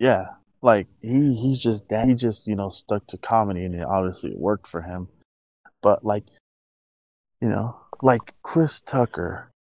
yeah, 0.00 0.26
like 0.62 0.88
he 1.02 1.34
he's 1.34 1.60
just 1.60 1.88
that 1.90 2.08
he 2.08 2.14
just 2.14 2.46
you 2.48 2.56
know 2.56 2.68
stuck 2.70 3.06
to 3.06 3.18
comedy, 3.18 3.64
and 3.64 3.74
it 3.76 3.84
obviously 3.84 4.32
it 4.32 4.38
worked 4.38 4.66
for 4.66 4.80
him. 4.82 5.06
But 5.82 6.04
like, 6.04 6.24
you 7.44 7.50
know, 7.50 7.76
like 8.00 8.22
Chris 8.42 8.80
Tucker 8.80 9.52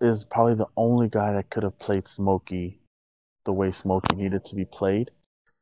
is 0.00 0.24
probably 0.24 0.54
the 0.54 0.72
only 0.78 1.10
guy 1.10 1.34
that 1.34 1.50
could 1.50 1.62
have 1.62 1.78
played 1.78 2.08
Smokey 2.08 2.80
the 3.44 3.52
way 3.52 3.70
Smokey 3.70 4.16
needed 4.16 4.46
to 4.46 4.54
be 4.54 4.64
played. 4.64 5.10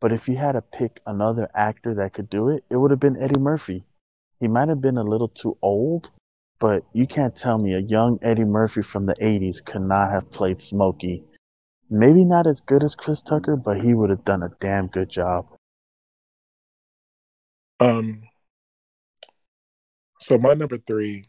But 0.01 0.13
if 0.13 0.29
you 0.29 0.37
had 0.37 0.53
to 0.53 0.63
pick 0.63 1.01
another 1.09 1.51
actor 1.53 1.93
that 1.97 2.13
could 2.13 2.31
do 2.31 2.51
it, 2.51 2.63
it 2.71 2.77
would 2.77 2.93
have 2.93 3.01
been 3.01 3.21
Eddie 3.21 3.41
Murphy. 3.41 3.83
He 4.39 4.47
might 4.47 4.69
have 4.69 4.81
been 4.81 4.97
a 4.97 5.03
little 5.03 5.27
too 5.27 5.59
old, 5.61 6.09
but 6.61 6.85
you 6.93 7.05
can't 7.05 7.35
tell 7.35 7.59
me 7.59 7.75
a 7.75 7.81
young 7.81 8.21
Eddie 8.23 8.45
Murphy 8.45 8.83
from 8.83 9.07
the 9.07 9.17
80s 9.17 9.65
could 9.65 9.83
not 9.83 10.13
have 10.13 10.31
played 10.31 10.63
Smokey. 10.63 11.25
Maybe 11.91 12.25
not 12.25 12.47
as 12.47 12.61
good 12.61 12.85
as 12.85 12.95
Chris 12.95 13.23
Tucker, 13.23 13.57
but 13.57 13.83
he 13.85 13.93
would 13.93 14.11
have 14.11 14.25
done 14.25 14.45
a 14.45 14.53
damn 14.61 14.87
good 14.87 15.09
job. 15.09 15.51
Um, 17.81 18.23
so 20.25 20.39
my 20.39 20.55
number 20.55 20.79
three 20.79 21.27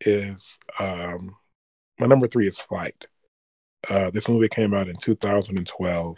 is 0.00 0.60
um, 0.78 1.34
my 1.98 2.06
number 2.06 2.28
three 2.28 2.46
is 2.46 2.56
Flight. 2.56 3.08
Uh, 3.90 4.12
this 4.12 4.28
movie 4.28 4.48
came 4.48 4.72
out 4.72 4.86
in 4.86 4.94
2012. 4.94 6.16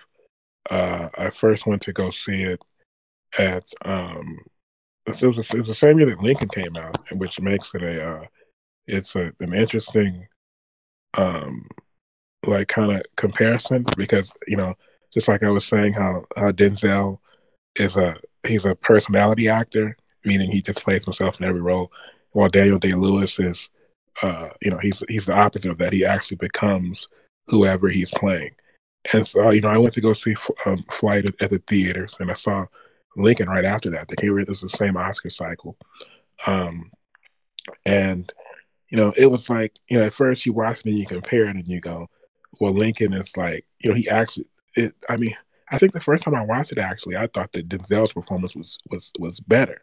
Uh, 0.69 1.09
I 1.17 1.31
first 1.31 1.67
went 1.67 1.81
to 1.83 1.95
go 1.95 2.11
see 2.11 2.43
it 2.43 2.63
at 3.39 3.73
um, 3.87 4.39
it 5.07 5.23
was, 5.23 5.39
it 5.39 5.57
was 5.57 5.69
the 5.69 5.75
same 5.75 5.99
year 5.99 6.11
that 6.11 6.23
Lincoln 6.23 6.51
came 6.51 6.77
out, 6.77 6.99
which 7.13 7.41
makes 7.41 7.75
it 7.75 7.83
a 7.83 8.07
uh, 8.07 8.27
it's 8.87 9.17
a, 9.17 9.33
an 9.41 9.55
interesting 9.55 10.29
um, 11.15 11.67
like 12.47 12.69
kind 12.69 12.93
of 12.93 13.03
comparison 13.17 13.87
because 13.97 14.31
you 14.47 14.59
know 14.59 14.75
just 15.15 15.27
like 15.27 15.43
I 15.43 15.49
was 15.49 15.65
saying 15.65 15.95
how 15.95 16.27
how 16.37 16.53
Denzel 16.53 17.17
is 17.77 17.97
a 17.97 18.19
he's 18.47 18.67
a 18.67 18.75
personality 18.75 19.49
actor, 19.49 19.97
meaning 20.27 20.51
he 20.51 20.61
just 20.61 20.83
plays 20.83 21.05
himself 21.05 21.41
in 21.41 21.47
every 21.47 21.61
role. 21.61 21.91
While 22.33 22.49
Daniel 22.49 22.79
Day 22.79 22.95
Lewis 22.95 23.39
is, 23.39 23.71
uh, 24.23 24.49
you 24.61 24.71
know, 24.71 24.79
he's 24.79 25.03
he's 25.09 25.27
the 25.27 25.35
opposite 25.35 25.71
of 25.71 25.79
that. 25.79 25.93
He 25.93 26.05
actually 26.05 26.37
becomes 26.39 27.09
whoever 27.47 27.89
he's 27.89 28.11
playing. 28.11 28.55
And 29.13 29.27
so, 29.27 29.51
you 29.51 29.61
know, 29.61 29.69
I 29.69 29.79
went 29.79 29.95
to 29.95 30.01
go 30.01 30.13
see 30.13 30.35
um, 30.65 30.85
Flight 30.91 31.27
at, 31.41 31.51
the 31.51 31.63
theaters, 31.67 32.17
and 32.19 32.31
I 32.31 32.35
saw 32.35 32.67
Lincoln 33.17 33.49
right 33.49 33.65
after 33.65 33.91
that. 33.91 34.09
They 34.09 34.17
came. 34.17 34.39
It 34.39 34.49
was 34.49 34.61
the 34.61 34.69
same 34.69 34.97
Oscar 34.97 35.31
cycle, 35.31 35.77
um, 36.47 36.91
and 37.85 38.33
you 38.91 38.99
know, 38.99 39.13
it 39.17 39.27
was 39.27 39.49
like 39.49 39.79
you 39.89 39.99
know, 39.99 40.07
at 40.07 40.15
first 40.15 40.45
you 40.45 40.53
watch 40.53 40.81
it 40.81 40.87
and 40.87 40.99
you 40.99 41.07
compare 41.07 41.47
it, 41.47 41.57
and 41.57 41.69
you 41.69 41.81
go, 41.81 42.09
well, 42.61 42.73
Lincoln 42.73 43.13
is 43.13 43.37
like, 43.37 43.67
you 43.79 43.91
know, 43.91 43.97
he 43.97 44.09
actually. 44.09 44.47
It, 44.75 44.95
I 45.09 45.17
mean, 45.17 45.35
I 45.71 45.79
think 45.79 45.93
the 45.93 46.01
first 46.01 46.23
time 46.23 46.35
I 46.35 46.43
watched 46.43 46.73
it, 46.73 46.79
actually, 46.79 47.17
I 47.17 47.27
thought 47.29 47.53
that 47.53 47.69
Denzel's 47.69 48.13
performance 48.13 48.55
was 48.55 48.79
was 48.91 49.13
was 49.19 49.41
better. 49.41 49.83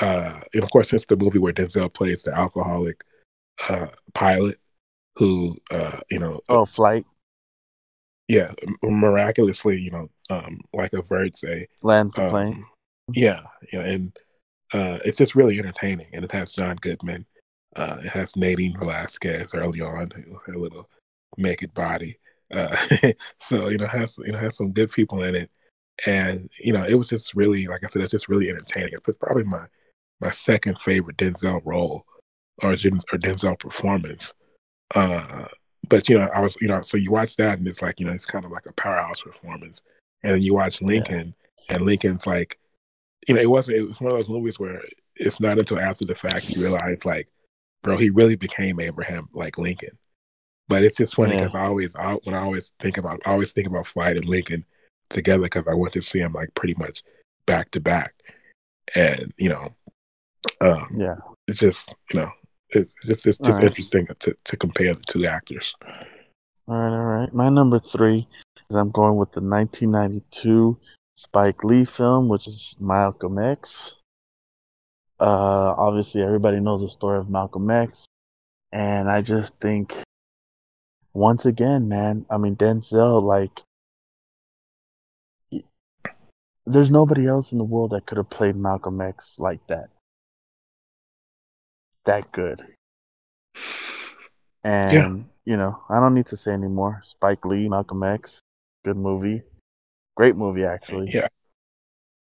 Uh, 0.00 0.40
and 0.52 0.62
of 0.62 0.70
course, 0.70 0.90
since 0.90 1.04
the 1.04 1.16
movie 1.16 1.38
where 1.38 1.52
Denzel 1.52 1.92
plays 1.92 2.22
the 2.22 2.36
alcoholic 2.38 3.04
uh, 3.68 3.86
pilot, 4.12 4.58
who 5.16 5.56
uh, 5.70 6.00
you 6.10 6.18
know, 6.18 6.40
Oh, 6.48 6.64
Flight 6.64 7.06
yeah, 8.28 8.50
miraculously, 8.82 9.78
you 9.80 9.90
know, 9.90 10.08
um, 10.30 10.60
like 10.72 10.92
a 10.94 11.02
lands 11.82 12.14
the 12.14 12.24
um, 12.24 12.30
plane. 12.30 12.64
yeah, 13.12 13.42
yeah, 13.72 13.80
and 13.80 14.16
uh, 14.72 14.98
it's 15.04 15.18
just 15.18 15.34
really 15.34 15.58
entertaining, 15.58 16.06
and 16.12 16.24
it 16.24 16.32
has 16.32 16.52
John 16.52 16.76
Goodman, 16.76 17.26
uh, 17.76 17.98
it 18.02 18.08
has 18.08 18.36
Nadine 18.36 18.78
Velasquez 18.78 19.52
early 19.54 19.80
on, 19.80 20.10
her 20.46 20.56
little 20.56 20.88
naked 21.36 21.74
body. 21.74 22.18
Uh, 22.52 22.74
so 23.38 23.68
you 23.68 23.76
know, 23.78 23.86
has 23.86 24.16
you 24.24 24.32
know 24.32 24.38
has 24.38 24.56
some 24.56 24.72
good 24.72 24.90
people 24.90 25.22
in 25.22 25.34
it, 25.34 25.50
and 26.06 26.48
you 26.58 26.72
know, 26.72 26.84
it 26.84 26.94
was 26.94 27.10
just 27.10 27.34
really, 27.34 27.66
like 27.66 27.84
I 27.84 27.88
said, 27.88 28.02
it's 28.02 28.10
just 28.12 28.28
really 28.28 28.48
entertaining. 28.48 28.94
It's 28.94 29.18
probably 29.18 29.44
my 29.44 29.66
my 30.20 30.30
second 30.30 30.80
favorite 30.80 31.16
Denzel 31.16 31.60
role 31.64 32.04
or, 32.62 32.70
or 32.70 32.74
Denzel 32.74 33.58
performance. 33.58 34.32
Uh, 34.94 35.46
but 35.88 36.08
you 36.08 36.18
know, 36.18 36.28
I 36.34 36.40
was 36.40 36.56
you 36.60 36.68
know, 36.68 36.80
so 36.80 36.96
you 36.96 37.10
watch 37.10 37.36
that, 37.36 37.58
and 37.58 37.68
it's 37.68 37.82
like 37.82 38.00
you 38.00 38.06
know, 38.06 38.12
it's 38.12 38.26
kind 38.26 38.44
of 38.44 38.50
like 38.50 38.66
a 38.66 38.72
powerhouse 38.72 39.22
performance, 39.22 39.82
and 40.22 40.34
then 40.34 40.42
you 40.42 40.54
watch 40.54 40.80
Lincoln, 40.80 41.34
and 41.68 41.82
Lincoln's 41.82 42.26
like, 42.26 42.58
you 43.28 43.34
know, 43.34 43.40
it 43.40 43.50
wasn't. 43.50 43.76
It 43.76 43.88
was 43.88 44.00
one 44.00 44.12
of 44.12 44.18
those 44.18 44.28
movies 44.28 44.58
where 44.58 44.82
it's 45.16 45.40
not 45.40 45.58
until 45.58 45.78
after 45.78 46.04
the 46.06 46.14
fact 46.14 46.50
you 46.50 46.62
realize, 46.62 47.04
like, 47.04 47.28
bro, 47.82 47.96
he 47.96 48.10
really 48.10 48.36
became 48.36 48.80
Abraham 48.80 49.28
like 49.32 49.58
Lincoln. 49.58 49.98
But 50.68 50.82
it's 50.82 50.96
just 50.96 51.14
funny 51.14 51.34
Yeah. 51.34 51.44
because 51.44 51.54
I 51.54 51.66
always, 51.66 51.94
I, 51.94 52.14
when 52.24 52.34
I 52.34 52.40
always 52.40 52.72
think 52.80 52.96
about, 52.96 53.20
I 53.26 53.32
always 53.32 53.52
think 53.52 53.66
about 53.66 53.86
Flight 53.86 54.16
and 54.16 54.24
Lincoln 54.24 54.64
together 55.10 55.42
because 55.42 55.68
I 55.68 55.74
went 55.74 55.92
to 55.92 56.00
see 56.00 56.20
them 56.20 56.32
like 56.32 56.54
pretty 56.54 56.74
much 56.78 57.02
back 57.46 57.70
to 57.72 57.80
back, 57.80 58.14
and 58.94 59.32
you 59.36 59.50
know, 59.50 59.74
um, 60.60 60.86
Yeah. 60.96 61.16
it's 61.48 61.60
just 61.60 61.94
you 62.12 62.20
know, 62.20 62.30
it's 62.70 62.94
it's 62.96 63.06
just 63.06 63.26
it's, 63.26 63.38
just 63.38 63.58
right. 63.58 63.64
interesting 63.64 64.06
to 64.20 64.36
to 64.44 64.56
compare 64.56 64.92
the 64.94 65.02
two 65.08 65.26
actors. 65.26 65.74
All 66.66 66.76
right, 66.76 66.92
all 66.92 67.02
right. 67.02 67.34
My 67.34 67.48
number 67.50 67.78
three 67.78 68.26
is 68.70 68.76
I'm 68.76 68.90
going 68.90 69.16
with 69.16 69.32
the 69.32 69.42
1992 69.42 70.78
Spike 71.14 71.62
Lee 71.62 71.84
film, 71.84 72.28
which 72.28 72.48
is 72.48 72.74
Malcolm 72.80 73.38
X. 73.38 73.96
Uh, 75.20 75.74
obviously, 75.76 76.22
everybody 76.22 76.60
knows 76.60 76.80
the 76.80 76.88
story 76.88 77.18
of 77.18 77.30
Malcolm 77.30 77.70
X, 77.70 78.06
and 78.72 79.08
I 79.08 79.22
just 79.22 79.60
think, 79.60 79.94
once 81.12 81.46
again, 81.46 81.88
man, 81.88 82.26
I 82.30 82.36
mean 82.38 82.56
Denzel, 82.56 83.22
like, 83.22 83.62
there's 86.66 86.90
nobody 86.90 87.26
else 87.26 87.52
in 87.52 87.58
the 87.58 87.64
world 87.64 87.90
that 87.90 88.06
could 88.06 88.16
have 88.18 88.30
played 88.30 88.56
Malcolm 88.56 89.00
X 89.00 89.38
like 89.38 89.64
that, 89.68 89.90
that 92.06 92.30
good. 92.32 92.62
And 94.64 95.26
you 95.44 95.56
know, 95.56 95.82
I 95.90 96.00
don't 96.00 96.14
need 96.14 96.26
to 96.26 96.36
say 96.36 96.52
anymore. 96.52 97.00
Spike 97.04 97.44
Lee, 97.44 97.68
Malcolm 97.68 98.02
X, 98.02 98.40
good 98.84 98.96
movie, 98.96 99.42
great 100.16 100.36
movie 100.36 100.64
actually. 100.64 101.10
Yeah, 101.10 101.28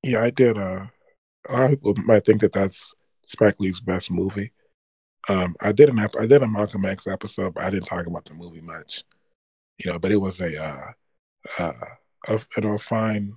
yeah, 0.03 0.21
I 0.21 0.29
did. 0.29 0.57
Uh, 0.57 0.85
a 1.49 1.53
lot 1.53 1.63
of 1.65 1.69
people 1.71 1.95
might 2.05 2.25
think 2.25 2.41
that 2.41 2.53
that's 2.53 2.93
Spike 3.25 3.55
Lee's 3.59 3.79
best 3.79 4.11
movie. 4.11 4.51
Um, 5.29 5.55
I 5.59 5.71
did 5.71 5.89
an 5.89 5.99
ep- 5.99 6.15
I 6.19 6.25
did 6.25 6.41
a 6.41 6.47
Malcolm 6.47 6.85
X 6.85 7.07
episode, 7.07 7.53
but 7.53 7.63
I 7.63 7.69
didn't 7.69 7.85
talk 7.85 8.07
about 8.07 8.25
the 8.25 8.33
movie 8.33 8.61
much. 8.61 9.03
You 9.77 9.91
know, 9.91 9.99
but 9.99 10.11
it 10.11 10.17
was 10.17 10.41
a 10.41 10.63
uh, 10.63 10.91
uh, 11.59 11.73
a, 12.27 12.39
you 12.55 12.63
know, 12.63 12.73
a 12.73 12.79
fine 12.79 13.33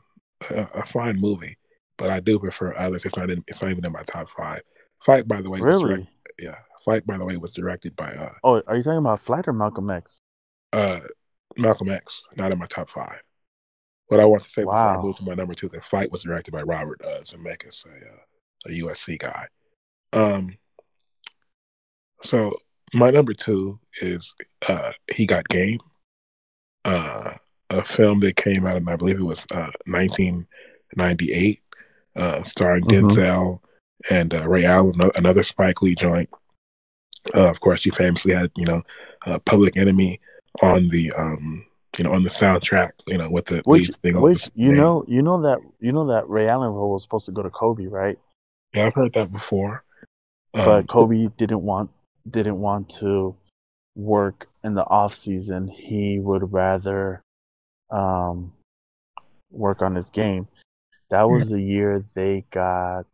a, 0.50 0.66
a 0.74 0.86
fine 0.86 1.20
movie. 1.20 1.58
But 1.96 2.10
I 2.10 2.20
do 2.20 2.38
prefer 2.38 2.76
others. 2.76 3.04
It's 3.04 3.16
not 3.16 3.30
in, 3.30 3.44
it's 3.46 3.62
not 3.62 3.70
even 3.70 3.84
in 3.84 3.92
my 3.92 4.02
top 4.02 4.28
five. 4.30 4.62
Flight, 5.04 5.28
by 5.28 5.40
the 5.40 5.50
way, 5.50 5.60
was 5.60 5.82
Really? 5.82 5.94
direct, 5.96 6.16
yeah. 6.38 6.56
Flight, 6.82 7.06
by 7.06 7.18
the 7.18 7.24
way, 7.24 7.36
was 7.36 7.52
directed 7.52 7.94
by 7.96 8.12
uh, 8.14 8.32
Oh, 8.42 8.62
are 8.66 8.76
you 8.76 8.82
talking 8.82 8.98
about 8.98 9.20
Flight 9.20 9.46
or 9.48 9.52
Malcolm 9.52 9.90
X? 9.90 10.18
uh, 10.72 11.00
Malcolm 11.56 11.88
X, 11.90 12.24
not 12.36 12.52
in 12.52 12.58
my 12.58 12.66
top 12.66 12.88
five. 12.90 13.20
What 14.08 14.20
I 14.20 14.24
want 14.24 14.44
to 14.44 14.50
say 14.50 14.62
before 14.62 14.74
I 14.76 15.00
move 15.00 15.16
to 15.16 15.24
my 15.24 15.34
number 15.34 15.54
two, 15.54 15.68
the 15.68 15.80
Flight 15.80 16.10
was 16.12 16.22
directed 16.22 16.52
by 16.52 16.62
Robert 16.62 17.00
uh, 17.04 17.20
Zemeckis, 17.20 17.86
a, 17.86 17.90
uh, 17.90 18.18
a 18.66 18.70
USC 18.82 19.18
guy. 19.18 19.46
Um, 20.12 20.56
so 22.22 22.56
my 22.92 23.10
number 23.10 23.32
two 23.34 23.80
is 24.00 24.34
uh, 24.68 24.92
He 25.12 25.26
Got 25.26 25.48
Game, 25.48 25.80
uh, 26.84 27.34
a 27.70 27.82
film 27.82 28.20
that 28.20 28.36
came 28.36 28.66
out 28.66 28.76
in, 28.76 28.88
I 28.88 28.96
believe 28.96 29.18
it 29.18 29.22
was 29.24 29.44
uh, 29.52 29.70
1998. 29.86 31.60
uh, 32.16 32.42
starring 32.44 32.84
Mhm. 32.84 33.02
Denzel 33.08 33.58
and 34.10 34.34
uh, 34.34 34.46
Ray 34.48 34.64
Allen, 34.64 35.00
another 35.14 35.42
Spike 35.42 35.82
Lee 35.82 35.94
joint. 35.94 36.30
Uh, 37.34 37.48
of 37.48 37.60
course, 37.60 37.80
she 37.80 37.90
famously 37.90 38.34
had 38.34 38.50
you 38.56 38.66
know 38.66 38.82
uh, 39.26 39.38
Public 39.40 39.76
Enemy 39.76 40.20
on 40.62 40.88
the 40.88 41.12
um, 41.12 41.64
you 41.96 42.04
know 42.04 42.12
on 42.12 42.22
the 42.22 42.28
soundtrack. 42.28 42.92
You 43.06 43.18
know 43.18 43.30
with 43.30 43.46
the 43.46 43.62
Which, 43.64 43.90
which 44.02 44.48
you 44.54 44.68
name. 44.68 44.76
know, 44.76 45.04
you 45.08 45.22
know 45.22 45.42
that 45.42 45.60
you 45.80 45.92
know 45.92 46.06
that 46.08 46.28
Ray 46.28 46.48
Allen 46.48 46.70
role 46.72 46.92
was 46.92 47.02
supposed 47.02 47.26
to 47.26 47.32
go 47.32 47.42
to 47.42 47.50
Kobe, 47.50 47.86
right? 47.86 48.18
Yeah, 48.74 48.86
I've 48.86 48.94
heard 48.94 49.14
that 49.14 49.32
before. 49.32 49.84
Um, 50.54 50.64
but 50.64 50.88
Kobe 50.88 51.28
didn't 51.36 51.62
want 51.62 51.90
didn't 52.28 52.58
want 52.60 52.88
to 53.00 53.36
work 53.96 54.46
in 54.62 54.74
the 54.74 54.84
off 54.84 55.14
season. 55.14 55.68
He 55.68 56.18
would 56.18 56.52
rather 56.52 57.22
um, 57.90 58.52
work 59.50 59.82
on 59.82 59.94
his 59.94 60.10
game. 60.10 60.48
That 61.10 61.28
was 61.28 61.48
the 61.48 61.60
year 61.60 62.04
they 62.14 62.44
got. 62.50 63.06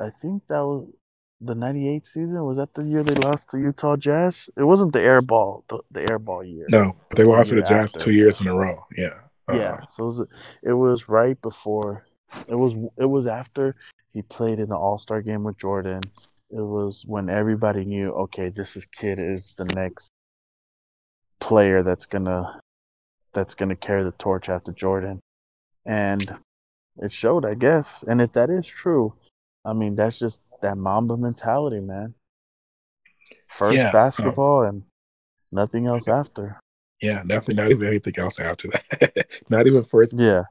I 0.00 0.10
think 0.10 0.46
that 0.48 0.60
was 0.60 0.88
the 1.40 1.54
'98 1.54 2.06
season. 2.06 2.44
Was 2.44 2.58
that 2.58 2.74
the 2.74 2.84
year 2.84 3.02
they 3.02 3.14
lost 3.14 3.50
to 3.50 3.58
Utah 3.58 3.96
Jazz? 3.96 4.50
It 4.56 4.64
wasn't 4.64 4.92
the 4.92 5.00
air 5.00 5.22
ball, 5.22 5.64
the, 5.68 5.80
the 5.90 6.10
air 6.10 6.18
ball 6.18 6.44
year. 6.44 6.66
no, 6.68 6.96
they 7.14 7.22
the 7.22 7.28
lost 7.28 7.50
to 7.50 7.56
the 7.56 7.62
Jazz 7.62 7.94
after. 7.94 8.00
two 8.00 8.12
years 8.12 8.40
in 8.40 8.48
a 8.48 8.54
row. 8.54 8.84
Yeah. 8.96 9.20
Uh, 9.48 9.54
Yeah, 9.54 9.80
so 9.90 10.02
it 10.02 10.06
was, 10.06 10.22
it 10.62 10.72
was 10.72 11.08
right 11.08 11.40
before. 11.40 12.04
It 12.48 12.56
was 12.56 12.74
it 12.96 13.06
was 13.06 13.26
after 13.26 13.76
he 14.12 14.22
played 14.22 14.58
in 14.58 14.68
the 14.68 14.76
All 14.76 14.98
Star 14.98 15.22
game 15.22 15.44
with 15.44 15.58
Jordan. 15.58 16.00
It 16.50 16.64
was 16.64 17.04
when 17.06 17.28
everybody 17.28 17.84
knew, 17.84 18.10
okay, 18.10 18.48
this 18.48 18.76
is 18.76 18.84
kid 18.84 19.18
is 19.18 19.54
the 19.58 19.64
next 19.64 20.10
player 21.40 21.82
that's 21.82 22.06
gonna 22.06 22.60
that's 23.32 23.54
gonna 23.54 23.76
carry 23.76 24.04
the 24.04 24.12
torch 24.12 24.48
after 24.48 24.72
Jordan, 24.72 25.20
and 25.84 26.38
it 26.98 27.12
showed, 27.12 27.44
I 27.44 27.54
guess. 27.54 28.02
And 28.02 28.20
if 28.20 28.32
that 28.32 28.50
is 28.50 28.66
true, 28.66 29.14
I 29.66 29.72
mean, 29.72 29.96
that's 29.96 30.18
just 30.18 30.40
that 30.62 30.78
Mamba 30.78 31.16
mentality, 31.16 31.80
man. 31.80 32.14
First 33.48 33.76
Yeah, 33.76 33.86
um, 33.86 33.92
basketball 33.92 34.62
and 34.62 34.84
nothing 35.50 35.86
else 35.86 36.06
after. 36.06 36.60
Yeah, 37.02 37.22
nothing, 37.24 37.56
not 37.56 37.70
even 37.70 37.86
anything 37.86 38.14
else 38.16 38.38
after 38.38 38.68
that. 38.68 39.26
not 39.50 39.66
even 39.66 39.82
first 39.84 40.12
Yeah, 40.16 40.44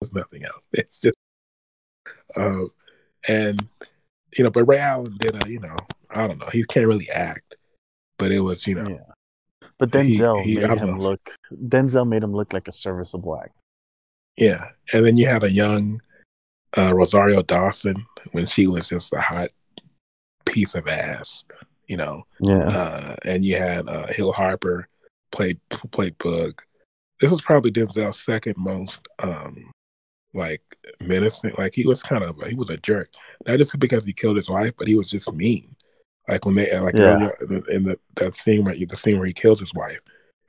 There's 0.00 0.12
nothing 0.14 0.44
else. 0.44 0.66
It's 0.72 0.98
just, 0.98 1.16
um, 2.34 2.70
and 3.28 3.64
you 4.36 4.44
know, 4.44 4.50
but 4.50 4.64
Ray 4.64 4.78
Allen 4.78 5.16
did 5.18 5.44
a, 5.44 5.50
you 5.50 5.60
know, 5.60 5.76
I 6.10 6.26
don't 6.26 6.38
know, 6.38 6.48
he 6.50 6.64
can't 6.64 6.86
really 6.86 7.10
act, 7.10 7.56
but 8.18 8.32
it 8.32 8.40
was, 8.40 8.66
you 8.66 8.74
know, 8.74 8.88
yeah. 8.88 9.68
But 9.78 9.90
Denzel 9.90 10.42
he- 10.44 10.64
I 10.64 10.68
made 10.68 10.78
him 10.78 10.96
know. 10.96 11.02
look. 11.02 11.30
Denzel 11.52 12.08
made 12.08 12.22
him 12.22 12.32
look 12.32 12.52
like 12.52 12.68
a 12.68 12.72
serviceable 12.72 13.38
actor. 13.38 13.52
yeah. 14.36 14.70
And 14.92 15.04
then 15.04 15.16
you 15.16 15.26
had 15.26 15.44
a 15.44 15.50
young 15.50 16.00
uh, 16.76 16.94
Rosario 16.94 17.42
Dawson 17.42 18.06
when 18.32 18.46
she 18.46 18.66
was 18.66 18.88
just 18.88 19.12
a 19.12 19.20
hot 19.20 19.50
piece 20.44 20.74
of 20.74 20.86
ass, 20.88 21.44
you 21.86 21.96
know, 21.96 22.24
Yeah, 22.40 22.64
uh, 22.64 23.16
and 23.24 23.44
you 23.44 23.56
had 23.56 23.88
uh, 23.88 24.06
Hill 24.08 24.32
Harper 24.32 24.88
played 25.32 25.60
played 25.90 26.16
Bug. 26.18 26.62
This 27.20 27.30
was 27.30 27.40
probably 27.42 27.72
Denzel's 27.72 28.20
second 28.20 28.56
most 28.56 29.08
um 29.18 29.70
like 30.34 30.62
menacing. 31.00 31.54
Like 31.56 31.74
he 31.74 31.86
was 31.86 32.02
kind 32.02 32.22
of 32.22 32.40
he 32.46 32.54
was 32.54 32.70
a 32.70 32.76
jerk, 32.76 33.10
not 33.46 33.58
just 33.58 33.78
because 33.78 34.04
he 34.04 34.12
killed 34.12 34.36
his 34.36 34.48
wife, 34.48 34.72
but 34.76 34.88
he 34.88 34.94
was 34.94 35.10
just 35.10 35.32
mean. 35.32 35.74
Like 36.28 36.44
when 36.44 36.54
they 36.54 36.78
like 36.78 36.94
Yeah. 36.94 37.02
earlier 37.04 37.36
in 37.40 37.48
the, 37.48 37.64
in 37.64 37.84
the 37.84 37.98
that 38.16 38.34
scene 38.34 38.64
where 38.64 38.74
the 38.74 38.96
scene 38.96 39.18
where 39.18 39.26
he 39.26 39.32
kills 39.32 39.60
his 39.60 39.72
wife, 39.74 40.00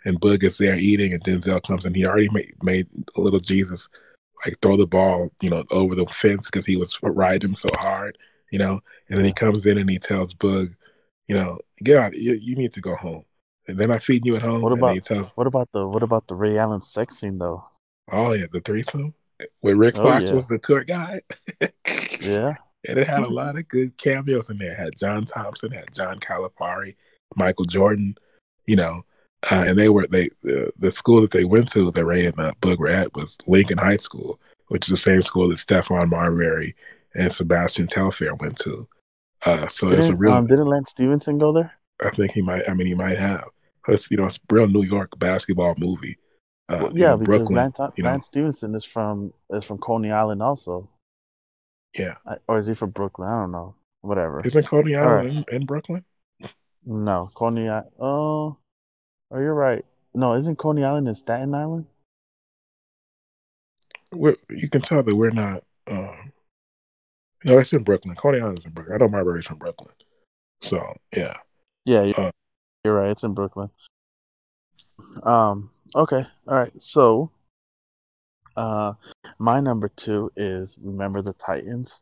and 0.05 0.19
Bug 0.19 0.43
is 0.43 0.57
there 0.57 0.75
eating, 0.75 1.13
and 1.13 1.23
Denzel 1.23 1.63
comes 1.63 1.85
and 1.85 1.95
he 1.95 2.05
already 2.05 2.29
made 2.29 2.53
made 2.61 2.87
little 3.15 3.39
Jesus 3.39 3.87
like 4.45 4.59
throw 4.61 4.77
the 4.77 4.87
ball, 4.87 5.29
you 5.41 5.49
know, 5.49 5.63
over 5.71 5.95
the 5.95 6.05
fence 6.07 6.49
because 6.49 6.65
he 6.65 6.75
was 6.77 6.97
riding 7.01 7.55
so 7.55 7.69
hard, 7.77 8.17
you 8.51 8.59
know. 8.59 8.79
And 9.09 9.17
then 9.17 9.25
he 9.25 9.33
comes 9.33 9.65
in 9.65 9.77
and 9.77 9.89
he 9.89 9.99
tells 9.99 10.33
Bug, 10.33 10.73
you 11.27 11.35
know, 11.35 11.59
get 11.83 11.97
out, 11.97 12.15
you, 12.15 12.33
you 12.33 12.55
need 12.55 12.73
to 12.73 12.81
go 12.81 12.95
home. 12.95 13.23
And 13.67 13.77
then 13.77 13.91
I 13.91 13.99
feed 13.99 14.25
you 14.25 14.35
at 14.35 14.41
home. 14.41 14.61
What 14.61 14.71
about- 14.71 15.03
tells, 15.03 15.27
What 15.35 15.47
about 15.47 15.69
the 15.73 15.87
what 15.87 16.03
about 16.03 16.27
the 16.27 16.35
Ray 16.35 16.57
Allen 16.57 16.81
sex 16.81 17.17
scene 17.17 17.37
though? 17.37 17.63
oh 18.11 18.33
yeah, 18.33 18.47
the 18.51 18.59
threesome 18.61 19.13
where 19.61 19.75
Rick 19.75 19.97
Oh, 19.99 20.03
Fox 20.03 20.29
yeah. 20.29 20.33
was 20.35 20.47
the 20.47 20.57
tour 20.57 20.83
guide. 20.83 21.21
Yeah, 22.21 22.55
and 22.87 22.97
it 22.99 23.07
had 23.07 23.23
a 23.23 23.29
lot 23.41 23.57
of 23.57 23.67
good 23.67 23.97
cameos 23.97 24.49
in 24.49 24.57
there. 24.57 24.71
It 24.73 24.79
had 24.79 24.97
John 24.97 25.21
Thompson, 25.23 25.71
had 25.71 25.93
John 25.93 26.19
Calipari, 26.19 26.95
Michael 27.35 27.65
Jordan, 27.65 28.15
you 28.65 28.75
know, 28.75 29.03
uh, 29.49 29.63
and 29.67 29.77
they 29.77 29.89
were 29.89 30.07
they 30.07 30.29
the, 30.41 30.71
the 30.77 30.91
school 30.91 31.21
that 31.21 31.31
they 31.31 31.45
went 31.45 31.71
to 31.71 31.91
that 31.91 32.05
Ray 32.05 32.25
and 32.25 32.39
uh, 32.39 32.53
Bug 32.61 32.79
were 32.79 32.87
at 32.87 33.13
was 33.15 33.37
Lincoln 33.47 33.77
High 33.77 33.97
School, 33.97 34.39
which 34.67 34.87
is 34.87 34.91
the 34.91 34.97
same 34.97 35.21
school 35.21 35.49
that 35.49 35.57
Stephon 35.57 36.09
Marbury 36.09 36.75
and 37.15 37.31
Sebastian 37.31 37.87
Telfair 37.87 38.35
went 38.35 38.57
to. 38.59 38.87
Uh, 39.45 39.67
so 39.67 39.89
it's 39.89 40.09
a 40.09 40.15
real. 40.15 40.33
um, 40.33 40.47
didn't 40.47 40.67
Lance 40.67 40.91
Stephenson 40.91 41.37
go 41.37 41.53
there? 41.53 41.73
I 42.03 42.09
think 42.09 42.31
he 42.31 42.41
might. 42.41 42.67
I 42.67 42.73
mean, 42.73 42.87
he 42.87 42.95
might 42.95 43.17
have. 43.17 43.45
It's 43.87 44.11
you 44.11 44.17
know, 44.17 44.25
it's 44.25 44.37
a 44.37 44.53
real 44.53 44.67
New 44.67 44.83
York 44.83 45.17
basketball 45.17 45.75
movie. 45.77 46.17
Uh, 46.67 46.79
Well, 46.83 46.97
yeah, 46.97 47.15
because 47.15 47.25
Brooklyn. 47.25 47.55
Lance, 47.55 47.79
you 47.95 48.03
know. 48.03 48.09
Lance 48.11 48.25
Stephenson 48.27 48.75
is 48.75 48.85
from 48.85 49.33
is 49.51 49.63
from 49.63 49.77
Coney 49.79 50.11
Island 50.11 50.41
also, 50.41 50.89
Yeah, 51.97 52.15
I, 52.27 52.35
or 52.47 52.59
is 52.59 52.67
he 52.67 52.73
from 52.73 52.91
Brooklyn? 52.91 53.29
I 53.29 53.41
don't 53.41 53.51
know. 53.51 53.75
Whatever. 54.01 54.41
isn't 54.45 54.67
Coney 54.67 54.95
All 54.95 55.05
right. 55.05 55.25
Island 55.25 55.45
in, 55.49 55.55
in 55.61 55.65
Brooklyn? 55.65 56.05
No, 56.85 57.29
Coney 57.35 57.69
Island. 57.69 57.91
Oh, 57.99 58.57
oh, 59.31 59.39
you're 59.39 59.53
right. 59.53 59.85
No, 60.13 60.35
isn't 60.35 60.57
Coney 60.57 60.83
Island 60.83 61.07
in 61.07 61.15
Staten 61.15 61.53
Island? 61.53 61.87
We're, 64.11 64.37
you 64.49 64.69
can 64.69 64.81
tell 64.81 65.03
that 65.03 65.15
we're 65.15 65.29
not. 65.29 65.63
Um, 65.87 66.31
no, 67.45 67.59
it's 67.59 67.73
in 67.73 67.83
Brooklyn. 67.83 68.15
Coney 68.15 68.39
Island's 68.39 68.65
in 68.65 68.71
Brooklyn. 68.71 68.95
I 68.95 68.97
know 68.99 69.07
my 69.07 69.17
Marbury's 69.17 69.45
from 69.45 69.57
Brooklyn. 69.57 69.93
So 70.61 70.93
yeah, 71.15 71.37
Yeah, 71.85 72.03
you're, 72.03 72.19
Uh, 72.19 72.31
you're 72.83 72.95
right. 72.95 73.11
It's 73.11 73.23
in 73.23 73.33
Brooklyn. 73.33 73.69
Um. 75.23 75.69
Okay. 75.95 76.25
All 76.47 76.57
right. 76.57 76.81
So, 76.81 77.31
uh, 78.57 78.93
my 79.37 79.59
number 79.59 79.87
two 79.87 80.31
is 80.35 80.77
Remember 80.81 81.21
the 81.21 81.33
Titans, 81.33 82.01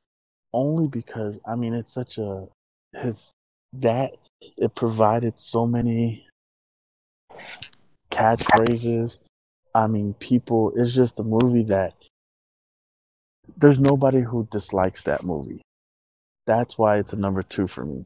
only 0.53 0.87
because 0.87 1.39
I 1.45 1.55
mean 1.55 1.73
it's 1.73 1.93
such 1.93 2.17
a 2.17 2.47
his 2.93 3.31
that 3.73 4.13
it 4.41 4.73
provided 4.75 5.39
so 5.39 5.65
many 5.65 6.26
catchphrases. 8.11 9.17
I 9.75 9.87
mean, 9.87 10.13
people. 10.15 10.73
It's 10.75 10.93
just 10.93 11.19
a 11.19 11.23
movie 11.23 11.63
that 11.63 11.93
there's 13.57 13.79
nobody 13.79 14.21
who 14.21 14.45
dislikes 14.51 15.03
that 15.03 15.23
movie. 15.23 15.61
That's 16.45 16.77
why 16.77 16.97
it's 16.97 17.13
a 17.13 17.19
number 17.19 17.43
two 17.43 17.67
for 17.67 17.85
me. 17.85 18.05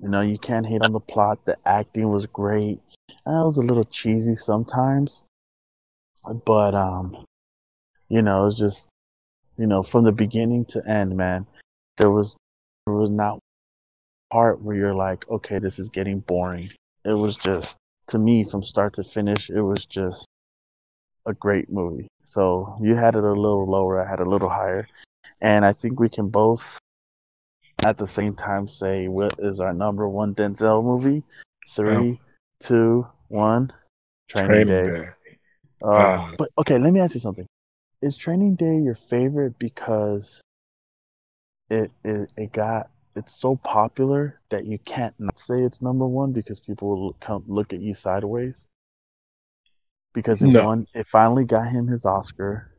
You 0.00 0.08
know, 0.08 0.20
you 0.20 0.38
can't 0.38 0.66
hate 0.66 0.82
on 0.82 0.92
the 0.92 1.00
plot. 1.00 1.44
The 1.44 1.56
acting 1.64 2.10
was 2.10 2.26
great. 2.26 2.82
Uh, 3.26 3.40
It 3.40 3.46
was 3.46 3.58
a 3.58 3.62
little 3.62 3.84
cheesy 3.84 4.34
sometimes, 4.34 5.24
but 6.44 6.74
um, 6.74 7.24
you 8.08 8.22
know, 8.22 8.46
it's 8.46 8.58
just 8.58 8.88
you 9.56 9.66
know 9.66 9.82
from 9.82 10.04
the 10.04 10.12
beginning 10.12 10.64
to 10.66 10.82
end, 10.88 11.16
man. 11.16 11.46
There 11.98 12.10
was 12.10 12.36
there 12.86 12.94
was 12.94 13.10
not 13.10 13.38
part 14.32 14.60
where 14.60 14.76
you're 14.76 14.94
like, 14.94 15.28
okay, 15.30 15.58
this 15.58 15.78
is 15.78 15.88
getting 15.88 16.20
boring. 16.20 16.70
It 17.04 17.14
was 17.14 17.36
just 17.36 17.76
to 18.08 18.18
me 18.18 18.44
from 18.44 18.62
start 18.64 18.94
to 18.94 19.04
finish, 19.04 19.50
it 19.50 19.60
was 19.62 19.84
just 19.84 20.26
a 21.26 21.32
great 21.32 21.70
movie. 21.70 22.08
So 22.24 22.76
you 22.80 22.94
had 22.94 23.14
it 23.14 23.24
a 23.24 23.32
little 23.32 23.66
lower, 23.66 24.00
I 24.04 24.08
had 24.08 24.20
it 24.20 24.26
a 24.26 24.30
little 24.30 24.48
higher, 24.48 24.88
and 25.40 25.64
I 25.64 25.72
think 25.72 26.00
we 26.00 26.08
can 26.08 26.28
both 26.28 26.78
at 27.82 27.98
the 27.98 28.06
same 28.06 28.34
time 28.34 28.68
say 28.68 29.08
what 29.08 29.34
is 29.38 29.60
our 29.60 29.72
number 29.72 30.08
one 30.08 30.34
Denzel 30.34 30.84
movie. 30.84 31.22
Three, 31.70 32.20
two, 32.60 33.06
one. 33.28 33.72
Training, 34.28 34.66
Training 34.66 34.66
Day. 34.66 34.90
Day. 35.02 35.08
Uh, 35.82 35.86
Uh, 35.88 36.30
but 36.38 36.50
okay, 36.58 36.78
let 36.78 36.92
me 36.92 37.00
ask 37.00 37.14
you 37.14 37.20
something. 37.20 37.46
Is 38.00 38.16
Training 38.16 38.54
Day 38.56 38.76
your 38.78 38.94
favorite 38.94 39.58
because 39.58 40.40
it 41.70 41.90
it, 42.04 42.30
it 42.36 42.52
got 42.52 42.90
it's 43.14 43.34
so 43.34 43.56
popular 43.56 44.38
that 44.50 44.64
you 44.64 44.78
can't 44.78 45.14
not 45.18 45.38
say 45.38 45.60
it's 45.60 45.82
number 45.82 46.06
one 46.06 46.32
because 46.32 46.60
people 46.60 46.88
will 46.88 47.12
come 47.20 47.44
look 47.46 47.72
at 47.72 47.80
you 47.80 47.94
sideways? 47.94 48.68
Because 50.14 50.42
it 50.42 50.52
No. 50.52 50.64
won, 50.64 50.86
it 50.94 51.06
finally 51.06 51.44
got 51.44 51.68
him 51.68 51.86
his 51.86 52.04
Oscar. 52.04 52.70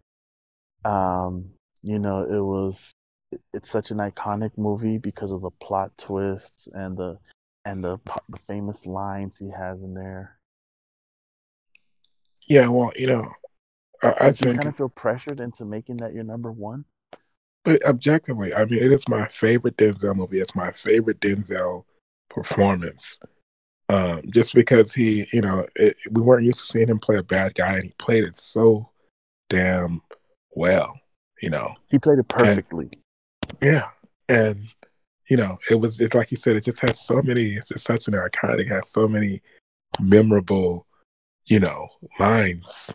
Um, 0.85 1.51
you 1.81 1.99
know, 1.99 2.23
it 2.23 2.41
was 2.41 2.93
it- 3.31 3.41
it's 3.53 3.71
such 3.71 3.91
an 3.91 3.97
iconic 3.97 4.57
movie 4.57 4.97
because 4.97 5.31
of 5.31 5.41
the 5.41 5.51
plot 5.61 5.91
twists 5.97 6.67
and 6.67 6.97
the 6.97 7.17
and 7.65 7.83
the 7.83 7.97
the 8.29 8.37
famous 8.39 8.85
lines 8.85 9.37
he 9.37 9.49
has 9.49 9.81
in 9.81 9.93
there. 9.93 10.37
Yeah, 12.47 12.67
well, 12.67 12.91
you 12.95 13.07
know, 13.07 13.31
I, 14.03 14.13
I 14.19 14.31
do 14.31 14.49
you 14.49 14.55
kind 14.55 14.67
of 14.67 14.75
feel 14.75 14.89
pressured 14.89 15.39
into 15.39 15.63
making 15.65 15.97
that 15.97 16.13
your 16.13 16.25
number 16.25 16.51
one. 16.51 16.85
But 17.63 17.85
objectively, 17.85 18.53
I 18.53 18.65
mean, 18.65 18.83
it 18.83 18.91
is 18.91 19.07
my 19.07 19.27
favorite 19.27 19.77
Denzel 19.77 20.15
movie. 20.15 20.39
It's 20.39 20.55
my 20.55 20.71
favorite 20.71 21.19
Denzel 21.19 21.85
performance. 22.29 23.19
Um, 23.89 24.21
just 24.33 24.53
because 24.53 24.93
he, 24.93 25.27
you 25.31 25.41
know, 25.41 25.65
it, 25.75 25.97
we 26.11 26.21
weren't 26.21 26.45
used 26.45 26.59
to 26.59 26.65
seeing 26.65 26.87
him 26.87 26.99
play 26.99 27.17
a 27.17 27.23
bad 27.23 27.53
guy, 27.55 27.75
and 27.75 27.85
he 27.85 27.93
played 27.97 28.23
it 28.23 28.35
so 28.35 28.89
damn 29.49 30.01
well. 30.51 30.99
You 31.41 31.49
know, 31.49 31.75
he 31.89 31.99
played 31.99 32.19
it 32.19 32.27
perfectly. 32.27 32.89
And, 32.91 33.57
yeah, 33.61 33.89
and 34.29 34.67
you 35.29 35.37
know, 35.37 35.59
it 35.69 35.75
was 35.75 35.99
it's 35.99 36.15
like 36.15 36.31
you 36.31 36.37
said, 36.37 36.55
it 36.55 36.65
just 36.65 36.79
has 36.81 37.05
so 37.05 37.21
many. 37.21 37.53
It's, 37.53 37.71
it's 37.71 37.83
such 37.83 38.07
an 38.07 38.13
iconic, 38.13 38.69
has 38.69 38.89
so 38.89 39.07
many 39.07 39.41
memorable, 39.99 40.87
you 41.45 41.59
know, 41.59 41.89
lines. 42.19 42.89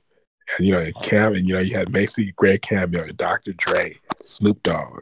And 0.57 0.67
you 0.67 0.73
know, 0.73 0.81
in 0.81 0.93
Cam, 1.03 1.35
and 1.35 1.47
you 1.47 1.55
know, 1.55 1.61
you 1.61 1.77
had 1.77 1.93
Macy 1.93 2.33
Gray 2.37 2.59
cameo, 2.59 3.07
Dr. 3.09 3.53
Dre, 3.53 3.97
Snoop 4.23 4.63
Dogg. 4.63 5.01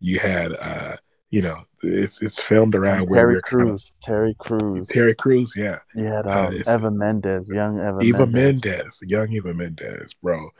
You 0.00 0.18
had, 0.18 0.52
uh, 0.52 0.96
you 1.30 1.42
know, 1.42 1.58
it's 1.82 2.22
it's 2.22 2.42
filmed 2.42 2.74
around 2.74 3.08
where 3.08 3.20
Terry 3.22 3.34
we're 3.34 3.40
Crews, 3.42 3.98
kind 4.06 4.18
of 4.18 4.20
Terry 4.20 4.34
Crews. 4.38 4.88
Terry 4.88 5.14
Crews, 5.14 5.52
yeah, 5.56 5.78
You 5.94 6.04
had 6.04 6.26
uh, 6.26 6.46
um, 6.46 6.54
it's- 6.54 6.74
Eva 6.74 6.90
Mendes, 6.90 7.50
young 7.50 7.78
Eva, 7.78 7.98
Eva 8.00 8.26
Mendes. 8.26 8.64
Mendes, 8.64 8.98
young 9.02 9.32
Eva 9.32 9.54
Mendes, 9.54 10.14
bro. 10.22 10.50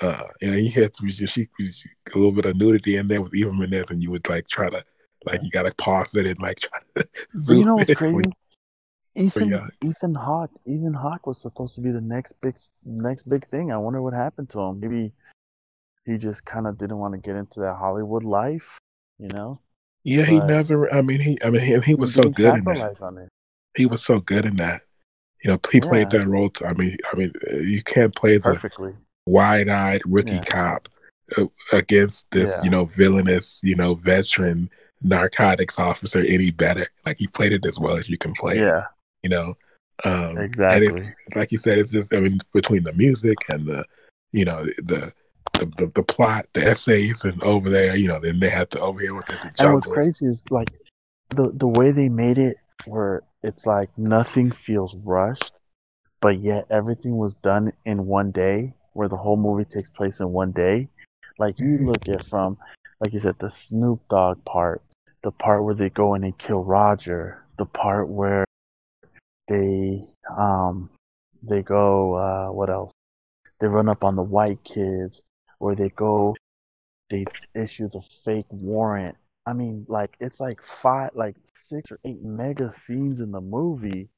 Uh, 0.00 0.22
and 0.40 0.54
you 0.64 0.70
had 0.70 0.96
some, 0.96 1.10
she, 1.10 1.26
she 1.26 1.48
a 2.14 2.16
little 2.16 2.32
bit 2.32 2.46
of 2.46 2.56
nudity 2.56 2.96
in 2.96 3.06
there 3.06 3.20
with 3.20 3.34
Eva 3.34 3.52
Mendes, 3.52 3.90
and 3.90 4.02
you 4.02 4.10
would 4.10 4.26
like 4.28 4.48
try 4.48 4.70
to, 4.70 4.82
like, 5.26 5.40
you 5.42 5.50
gotta 5.50 5.72
pause 5.74 6.14
it 6.14 6.26
and 6.26 6.40
like 6.40 6.60
try 6.60 6.78
to 6.96 7.08
zoom 7.38 7.58
you 7.58 7.64
know 7.64 7.74
what's 7.76 7.94
crazy? 7.94 8.22
Ethan 9.20 9.48
yeah. 9.48 9.66
Ethan 9.82 10.14
Hawke 10.14 10.50
Ethan 10.66 10.94
Hawke 10.94 11.26
was 11.26 11.40
supposed 11.40 11.74
to 11.76 11.80
be 11.80 11.90
the 11.90 12.00
next 12.00 12.32
big 12.40 12.56
next 12.84 13.24
big 13.28 13.46
thing. 13.46 13.72
I 13.72 13.76
wonder 13.76 14.02
what 14.02 14.14
happened 14.14 14.50
to 14.50 14.60
him. 14.60 14.80
Maybe 14.80 15.12
he 16.06 16.18
just 16.18 16.44
kind 16.44 16.66
of 16.66 16.78
didn't 16.78 16.98
want 16.98 17.12
to 17.12 17.18
get 17.20 17.36
into 17.36 17.60
that 17.60 17.74
Hollywood 17.74 18.24
life, 18.24 18.78
you 19.18 19.28
know. 19.28 19.60
Yeah, 20.02 20.24
he 20.24 20.40
never. 20.40 20.92
I 20.92 21.02
mean, 21.02 21.20
he. 21.20 21.38
I 21.44 21.50
mean, 21.50 21.62
he, 21.62 21.78
he 21.80 21.94
was 21.94 22.14
so 22.14 22.22
good 22.22 22.56
in 22.56 22.64
that. 22.64 23.00
on 23.02 23.18
it. 23.18 23.28
He 23.76 23.86
was 23.86 24.02
so 24.02 24.18
good 24.20 24.46
in 24.46 24.56
that. 24.56 24.82
You 25.44 25.50
know, 25.50 25.60
he 25.70 25.80
played 25.80 26.10
that 26.10 26.26
role. 26.26 26.50
To, 26.50 26.66
I 26.66 26.72
mean, 26.72 26.96
I 27.12 27.16
mean, 27.16 27.32
uh, 27.52 27.56
you 27.56 27.82
can't 27.82 28.14
play 28.14 28.36
the 28.36 28.42
perfectly. 28.42 28.94
wide-eyed 29.26 30.02
rookie 30.06 30.34
Yeah. 30.34 30.44
cop 30.44 30.88
uh, 31.36 31.46
against 31.72 32.30
this, 32.30 32.50
Yeah. 32.50 32.62
you 32.62 32.70
know, 32.70 32.84
villainous, 32.86 33.60
you 33.62 33.74
know, 33.74 33.94
veteran 33.94 34.70
narcotics 35.02 35.78
officer 35.78 36.20
any 36.20 36.50
better. 36.50 36.88
Like 37.06 37.18
he 37.18 37.26
played 37.26 37.52
it 37.52 37.64
as 37.66 37.78
well 37.78 37.96
as 37.96 38.08
you 38.08 38.18
can 38.18 38.32
play. 38.34 38.58
it, 38.58 38.62
Yeah, 38.62 38.86
you 39.22 39.30
know. 39.30 39.56
Um, 40.04 40.36
and 40.36 40.38
it- 40.38 40.44
exactly. 40.44 41.12
like 41.34 41.52
you 41.52 41.58
said, 41.58 41.78
it's 41.78 41.90
just. 41.90 42.14
I 42.14 42.20
mean, 42.20 42.38
between 42.52 42.84
the 42.84 42.92
music 42.92 43.36
and 43.48 43.66
the, 43.66 43.84
you 44.32 44.44
know, 44.44 44.64
the. 44.78 45.12
The, 45.54 45.66
the, 45.76 45.86
the 45.96 46.02
plot, 46.02 46.46
the 46.54 46.62
essays, 46.64 47.24
and 47.24 47.42
over 47.42 47.68
there, 47.68 47.94
you 47.94 48.08
know, 48.08 48.18
then 48.18 48.38
they 48.40 48.48
had 48.48 48.70
to 48.70 48.80
over 48.80 49.00
here 49.00 49.12
with 49.14 49.26
the, 49.26 49.34
the 49.34 49.50
And 49.58 49.74
what's 49.74 49.84
crazy 49.84 50.26
is 50.26 50.40
like 50.48 50.68
the 51.30 51.50
the 51.50 51.66
way 51.68 51.90
they 51.90 52.08
made 52.08 52.38
it, 52.38 52.56
where 52.86 53.20
it's 53.42 53.66
like 53.66 53.90
nothing 53.98 54.52
feels 54.52 54.96
rushed, 55.04 55.56
but 56.20 56.38
yet 56.40 56.64
everything 56.70 57.16
was 57.16 57.36
done 57.36 57.72
in 57.84 58.06
one 58.06 58.30
day, 58.30 58.70
where 58.94 59.08
the 59.08 59.16
whole 59.16 59.36
movie 59.36 59.64
takes 59.66 59.90
place 59.90 60.20
in 60.20 60.30
one 60.30 60.52
day. 60.52 60.88
Like 61.38 61.58
you 61.58 61.78
Mhm. 61.78 61.86
look 61.86 62.08
at 62.08 62.24
from, 62.24 62.56
like 63.00 63.12
you 63.12 63.20
said, 63.20 63.38
the 63.38 63.50
Snoop 63.50 64.00
Dogg 64.08 64.42
part, 64.46 64.82
the 65.24 65.32
part 65.32 65.64
where 65.64 65.74
they 65.74 65.90
go 65.90 66.14
in 66.14 66.24
and 66.24 66.38
kill 66.38 66.64
Roger, 66.64 67.44
the 67.58 67.66
part 67.66 68.08
where 68.08 68.44
they 69.50 70.06
um 70.38 70.88
they 71.42 71.62
go 71.62 72.14
uh 72.14 72.52
what 72.52 72.70
else? 72.70 72.92
They 73.58 73.66
run 73.66 73.88
up 73.88 74.04
on 74.04 74.16
the 74.16 74.22
white 74.22 74.62
kids, 74.64 75.20
or 75.58 75.74
they 75.74 75.90
go 75.90 76.36
they 77.10 77.26
issue 77.54 77.88
the 77.88 78.02
fake 78.24 78.46
warrant. 78.50 79.16
I 79.46 79.52
mean, 79.52 79.84
like 79.88 80.16
it's 80.20 80.38
like 80.38 80.62
five, 80.62 81.10
like 81.14 81.34
six 81.54 81.90
or 81.90 81.98
eight 82.04 82.22
mega 82.22 82.70
scenes 82.70 83.18
in 83.18 83.32
the 83.32 83.40
movie, 83.40 84.08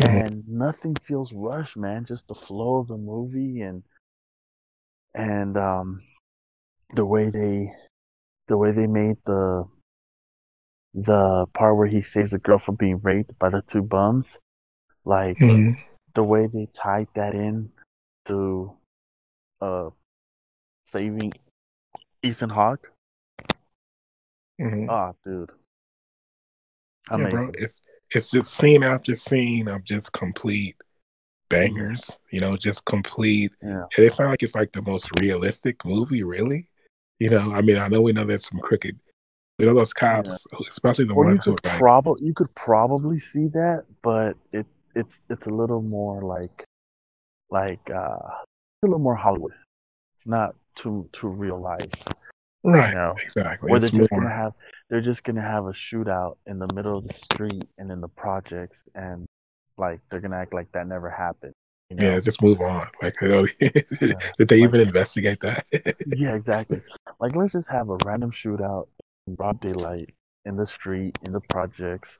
and 0.00 0.46
nothing 0.46 0.94
feels 0.96 1.32
rushed, 1.32 1.78
man. 1.78 2.04
Just 2.04 2.28
the 2.28 2.34
flow 2.34 2.80
of 2.80 2.88
the 2.88 2.98
movie 2.98 3.62
and 3.62 3.82
and 5.14 5.56
um 5.56 6.02
the 6.94 7.06
way 7.06 7.30
they 7.30 7.72
the 8.48 8.58
way 8.58 8.72
they 8.72 8.86
made 8.86 9.16
the 9.24 9.64
the 10.94 11.46
part 11.54 11.76
where 11.76 11.86
he 11.86 12.02
saves 12.02 12.32
the 12.32 12.38
girl 12.38 12.58
from 12.58 12.76
being 12.76 12.98
raped 13.00 13.38
by 13.38 13.48
the 13.48 13.62
two 13.62 13.82
bums, 13.82 14.38
like 15.04 15.38
Mhm. 15.38 15.76
the 16.14 16.22
way 16.22 16.46
they 16.46 16.66
tied 16.74 17.08
that 17.14 17.34
in 17.34 17.72
to 18.26 18.76
uh 19.60 19.90
saving 20.84 21.32
Ethan 22.22 22.50
Hawke. 22.50 22.92
Mhm. 24.60 24.88
Oh, 24.90 25.12
dude. 25.24 25.50
Yeah, 27.10 27.30
bro. 27.30 27.50
It's 27.54 27.80
it's 28.10 28.30
just 28.30 28.54
scene 28.54 28.82
after 28.84 29.16
scene 29.16 29.68
of 29.68 29.84
just 29.84 30.12
complete 30.12 30.76
bangers. 31.48 32.10
You 32.30 32.40
know, 32.40 32.56
just 32.56 32.84
complete. 32.84 33.52
Yeah. 33.62 33.86
And 33.96 34.06
it's 34.06 34.18
not 34.18 34.28
like 34.28 34.42
it's 34.42 34.54
like 34.54 34.72
the 34.72 34.82
most 34.82 35.08
realistic 35.20 35.84
movie, 35.84 36.22
really. 36.22 36.68
You 37.18 37.30
know, 37.30 37.52
I 37.52 37.60
mean, 37.62 37.78
I 37.78 37.88
know 37.88 38.02
we 38.02 38.12
know 38.12 38.24
there's 38.24 38.48
some 38.48 38.60
crooked. 38.60 38.98
We 39.62 39.68
know 39.68 39.74
those 39.74 39.92
cops, 39.92 40.44
especially 40.68 41.04
the 41.04 41.14
Or 41.14 41.24
ones 41.26 41.44
who 41.44 41.52
like, 41.62 41.78
probably 41.78 42.26
you 42.26 42.34
could 42.34 42.52
probably 42.56 43.16
see 43.20 43.46
that, 43.54 43.84
but 44.02 44.36
it 44.52 44.66
it's 44.96 45.20
it's 45.30 45.46
a 45.46 45.50
little 45.50 45.80
more 45.80 46.20
like 46.20 46.64
like 47.48 47.78
uh 47.88 47.94
a 48.18 48.42
little 48.82 48.98
more 48.98 49.14
Hollywood. 49.14 49.52
It's 50.16 50.26
not 50.26 50.56
too 50.74 51.08
too 51.12 51.28
real 51.28 51.60
life. 51.60 51.88
right, 52.64 52.88
You 52.88 52.94
know. 52.96 53.14
exactly. 53.24 53.70
Where 53.70 53.78
they're 53.78 53.90
just 53.90 54.10
more, 54.10 54.20
gonna 54.22 54.34
have 54.34 54.52
they're 54.90 55.00
just 55.00 55.22
gonna 55.22 55.42
have 55.42 55.66
a 55.66 55.72
shootout 55.72 56.38
in 56.48 56.58
the 56.58 56.66
middle 56.74 56.96
of 56.96 57.06
the 57.06 57.14
street 57.14 57.62
and 57.78 57.88
in 57.92 58.00
the 58.00 58.08
projects 58.08 58.82
and 58.96 59.24
like 59.78 60.00
they're 60.10 60.20
gonna 60.20 60.38
act 60.38 60.52
like 60.52 60.72
that 60.72 60.88
never 60.88 61.08
happened. 61.08 61.52
You 61.90 61.98
know? 61.98 62.10
yeah, 62.14 62.18
just 62.20 62.42
move 62.42 62.60
on. 62.60 62.88
Like, 63.00 63.14
you 63.20 63.28
know, 63.28 63.46
did 63.60 63.86
they 64.48 64.56
Like- 64.56 64.68
even 64.68 64.80
investigate 64.80 65.38
that? 65.42 65.66
Yeah, 66.08 66.34
exactly. 66.34 66.80
Like, 67.20 67.36
let's 67.36 67.52
just 67.52 67.68
have 67.68 67.90
a 67.90 67.98
random 68.04 68.32
shootout 68.32 68.88
broad 69.28 69.60
daylight 69.60 70.14
in 70.44 70.56
the 70.56 70.66
street, 70.66 71.18
in 71.22 71.32
the 71.32 71.40
projects, 71.40 72.10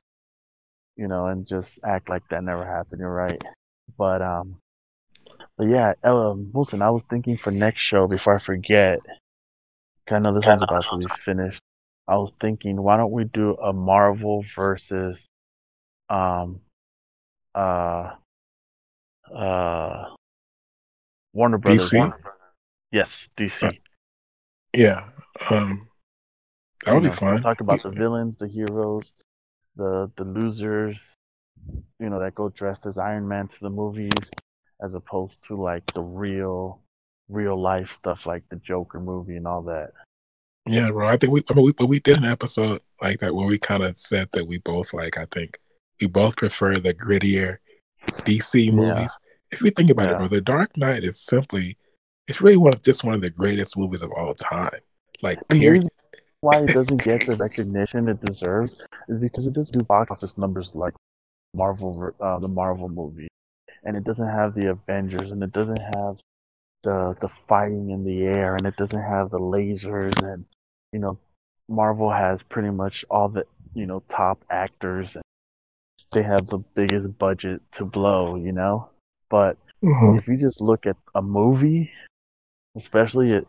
you 0.95 1.07
know, 1.07 1.27
and 1.27 1.45
just 1.45 1.79
act 1.83 2.09
like 2.09 2.23
that 2.29 2.43
never 2.43 2.65
happened. 2.65 2.99
You're 2.99 3.13
right. 3.13 3.41
But, 3.97 4.21
um, 4.21 4.57
but 5.57 5.67
yeah, 5.67 5.93
Ella 6.03 6.35
Wilson, 6.35 6.81
I 6.81 6.89
was 6.89 7.03
thinking 7.09 7.37
for 7.37 7.51
next 7.51 7.81
show 7.81 8.07
before 8.07 8.35
I 8.35 8.39
forget, 8.39 8.99
'cause 10.05 10.15
I 10.15 10.19
know 10.19 10.33
this 10.33 10.45
one's 10.45 10.63
about 10.63 10.85
to 10.89 10.97
be 10.97 11.07
finished. 11.23 11.61
I 12.07 12.17
was 12.17 12.33
thinking, 12.39 12.81
why 12.81 12.97
don't 12.97 13.11
we 13.11 13.23
do 13.25 13.55
a 13.55 13.71
Marvel 13.71 14.43
versus, 14.55 15.25
um, 16.09 16.61
uh, 17.55 18.15
uh, 19.33 20.15
Warner 21.33 21.57
Brothers. 21.57 21.91
DC? 21.91 22.13
Yes, 22.91 23.29
DC. 23.37 23.79
yeah, 24.73 25.09
um, 25.49 25.89
that 26.85 26.93
would 26.93 27.03
You 27.03 27.09
be 27.09 27.13
know, 27.13 27.15
fun. 27.15 27.41
Talk 27.41 27.61
about 27.61 27.83
the 27.83 27.89
villains, 27.89 28.37
the 28.37 28.47
heroes, 28.47 29.13
the 29.75 30.11
the 30.17 30.23
losers, 30.23 31.13
you 31.99 32.09
know, 32.09 32.19
that 32.19 32.35
go 32.35 32.49
dressed 32.49 32.85
as 32.85 32.97
Iron 32.97 33.27
Man 33.27 33.47
to 33.47 33.59
the 33.61 33.69
movies, 33.69 34.31
as 34.81 34.95
opposed 34.95 35.43
to 35.47 35.55
like 35.55 35.85
the 35.93 36.01
real, 36.01 36.81
real 37.29 37.59
life 37.59 37.91
stuff 37.91 38.25
like 38.25 38.43
the 38.49 38.57
Joker 38.57 38.99
movie 38.99 39.37
and 39.37 39.47
all 39.47 39.63
that. 39.63 39.91
Yeah, 40.65 40.91
bro. 40.91 41.07
I 41.07 41.17
think 41.17 41.33
we, 41.33 41.43
I 41.49 41.53
mean, 41.53 41.65
we, 41.65 41.71
but 41.73 41.87
we 41.87 41.99
did 41.99 42.17
an 42.17 42.25
episode 42.25 42.81
like 43.01 43.19
that 43.19 43.35
where 43.35 43.47
we 43.47 43.57
kind 43.57 43.83
of 43.83 43.97
said 43.97 44.29
that 44.31 44.47
we 44.47 44.59
both 44.59 44.93
like. 44.93 45.17
I 45.17 45.25
think 45.25 45.59
we 45.99 46.07
both 46.07 46.37
prefer 46.37 46.75
the 46.75 46.93
grittier 46.93 47.57
DC 48.07 48.71
movies. 48.71 49.11
If 49.51 49.61
you 49.61 49.71
think 49.71 49.89
about 49.89 50.09
it, 50.11 50.17
bro, 50.17 50.27
The 50.27 50.41
Dark 50.41 50.77
Knight 50.77 51.03
is 51.03 51.19
simply, 51.19 51.77
it's 52.27 52.41
really 52.41 52.57
one 52.57 52.73
of 52.73 52.81
just 52.81 53.03
one 53.03 53.13
of 53.13 53.21
the 53.21 53.29
greatest 53.29 53.77
movies 53.77 54.01
of 54.01 54.11
all 54.11 54.33
time. 54.33 54.79
Like, 55.21 55.39
And 55.49 55.59
period. 55.59 55.87
Why 56.43 56.59
it 56.63 56.73
doesn't 56.73 57.03
get 57.03 57.25
the 57.25 57.35
recognition 57.35 58.09
it 58.09 58.21
deserves 58.21 58.75
is 59.07 59.19
because 59.19 59.47
it 59.47 59.53
doesn't 59.53 59.77
do 59.77 59.83
box 59.85 60.11
office 60.11 60.37
numbers 60.37 60.75
like 60.75 60.93
Marvel, 61.55 62.11
uh, 62.19 62.39
the 62.39 62.47
Marvel 62.49 62.89
movie, 62.89 63.29
and 63.83 63.95
it 63.97 64.03
doesn't 64.03 64.27
have 64.27 64.53
the 64.53 64.69
Avengers, 64.71 65.31
and 65.31 65.43
it 65.43 65.53
doesn't 65.53 65.79
have 65.79 66.17
the 66.83 67.15
the 67.21 67.29
fighting 67.29 67.91
in 67.91 68.03
the 68.03 68.23
air, 68.25 68.55
and 68.55 68.67
it 68.67 68.75
doesn't 68.75 69.03
have 69.03 69.29
the 69.31 69.39
lasers, 69.39 70.21
and 70.21 70.45
you 70.91 70.99
know, 70.99 71.17
Marvel 71.69 72.11
has 72.11 72.43
pretty 72.43 72.71
much 72.71 73.05
all 73.09 73.29
the 73.29 73.45
you 73.73 73.85
know 73.85 74.03
top 74.09 74.43
actors, 74.49 75.15
and 75.15 75.23
they 76.13 76.23
have 76.23 76.47
the 76.47 76.59
biggest 76.75 77.17
budget 77.17 77.61
to 77.73 77.85
blow, 77.85 78.35
you 78.35 78.51
know, 78.53 78.85
but 79.29 79.57
Mhm. 79.83 80.17
if 80.17 80.27
you 80.27 80.37
just 80.37 80.61
look 80.61 80.85
at 80.85 80.97
a 81.15 81.21
movie, 81.21 81.91
especially 82.75 83.45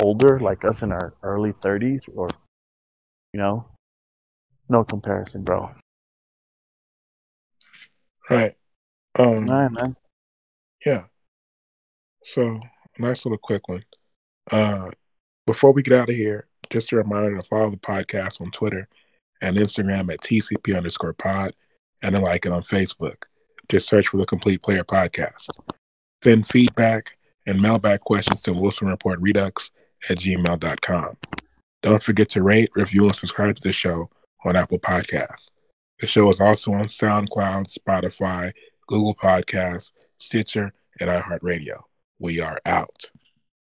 older, 0.00 0.40
like 0.40 0.64
us 0.64 0.82
in 0.82 0.92
our 0.92 1.14
early 1.22 1.52
30s, 1.52 2.08
or, 2.14 2.28
you 3.32 3.40
know, 3.40 3.64
no 4.68 4.84
comparison, 4.84 5.42
bro. 5.42 5.70
Right. 8.28 8.54
Um, 9.18 9.48
All 9.50 9.62
right, 9.62 9.72
man. 9.72 9.96
Yeah. 10.84 11.04
So, 12.22 12.60
nice 12.98 13.24
little 13.24 13.38
quick 13.38 13.68
one. 13.68 13.82
Uh, 14.50 14.90
before 15.46 15.72
we 15.72 15.82
get 15.82 15.98
out 15.98 16.10
of 16.10 16.14
here, 16.14 16.46
just 16.70 16.92
a 16.92 16.96
reminder 16.96 17.36
to 17.36 17.42
follow 17.42 17.70
the 17.70 17.76
podcast 17.76 18.40
on 18.40 18.50
Twitter 18.50 18.88
and 19.40 19.56
Instagram 19.56 20.12
at 20.12 20.20
TCP 20.20 20.76
underscore 20.76 21.12
pod 21.12 21.54
and 22.02 22.14
to 22.14 22.20
like 22.20 22.46
it 22.46 22.52
on 22.52 22.62
Facebook. 22.62 23.24
Just 23.68 23.88
search 23.88 24.08
for 24.08 24.16
the 24.16 24.26
Complete 24.26 24.62
Player 24.62 24.84
Podcast. 24.84 25.48
Send 26.22 26.46
feedback 26.48 27.16
and 27.46 27.60
mailbag 27.60 28.00
questions 28.00 28.42
to 28.42 28.52
Wilson 28.52 28.88
Report 28.88 29.20
Redux 29.20 29.70
at 30.08 30.18
gmail.com. 30.18 31.16
Don't 31.82 32.02
forget 32.02 32.28
to 32.30 32.42
rate, 32.42 32.70
review, 32.74 33.04
and 33.04 33.14
subscribe 33.14 33.56
to 33.56 33.62
the 33.62 33.72
show 33.72 34.10
on 34.44 34.56
Apple 34.56 34.78
Podcasts. 34.78 35.50
The 36.00 36.06
show 36.06 36.28
is 36.30 36.40
also 36.40 36.72
on 36.72 36.84
SoundCloud, 36.84 37.76
Spotify, 37.76 38.52
Google 38.86 39.14
Podcasts, 39.14 39.92
Stitcher, 40.16 40.72
and 40.98 41.10
iHeartRadio. 41.10 41.82
We 42.18 42.40
are 42.40 42.60
out. 42.66 43.10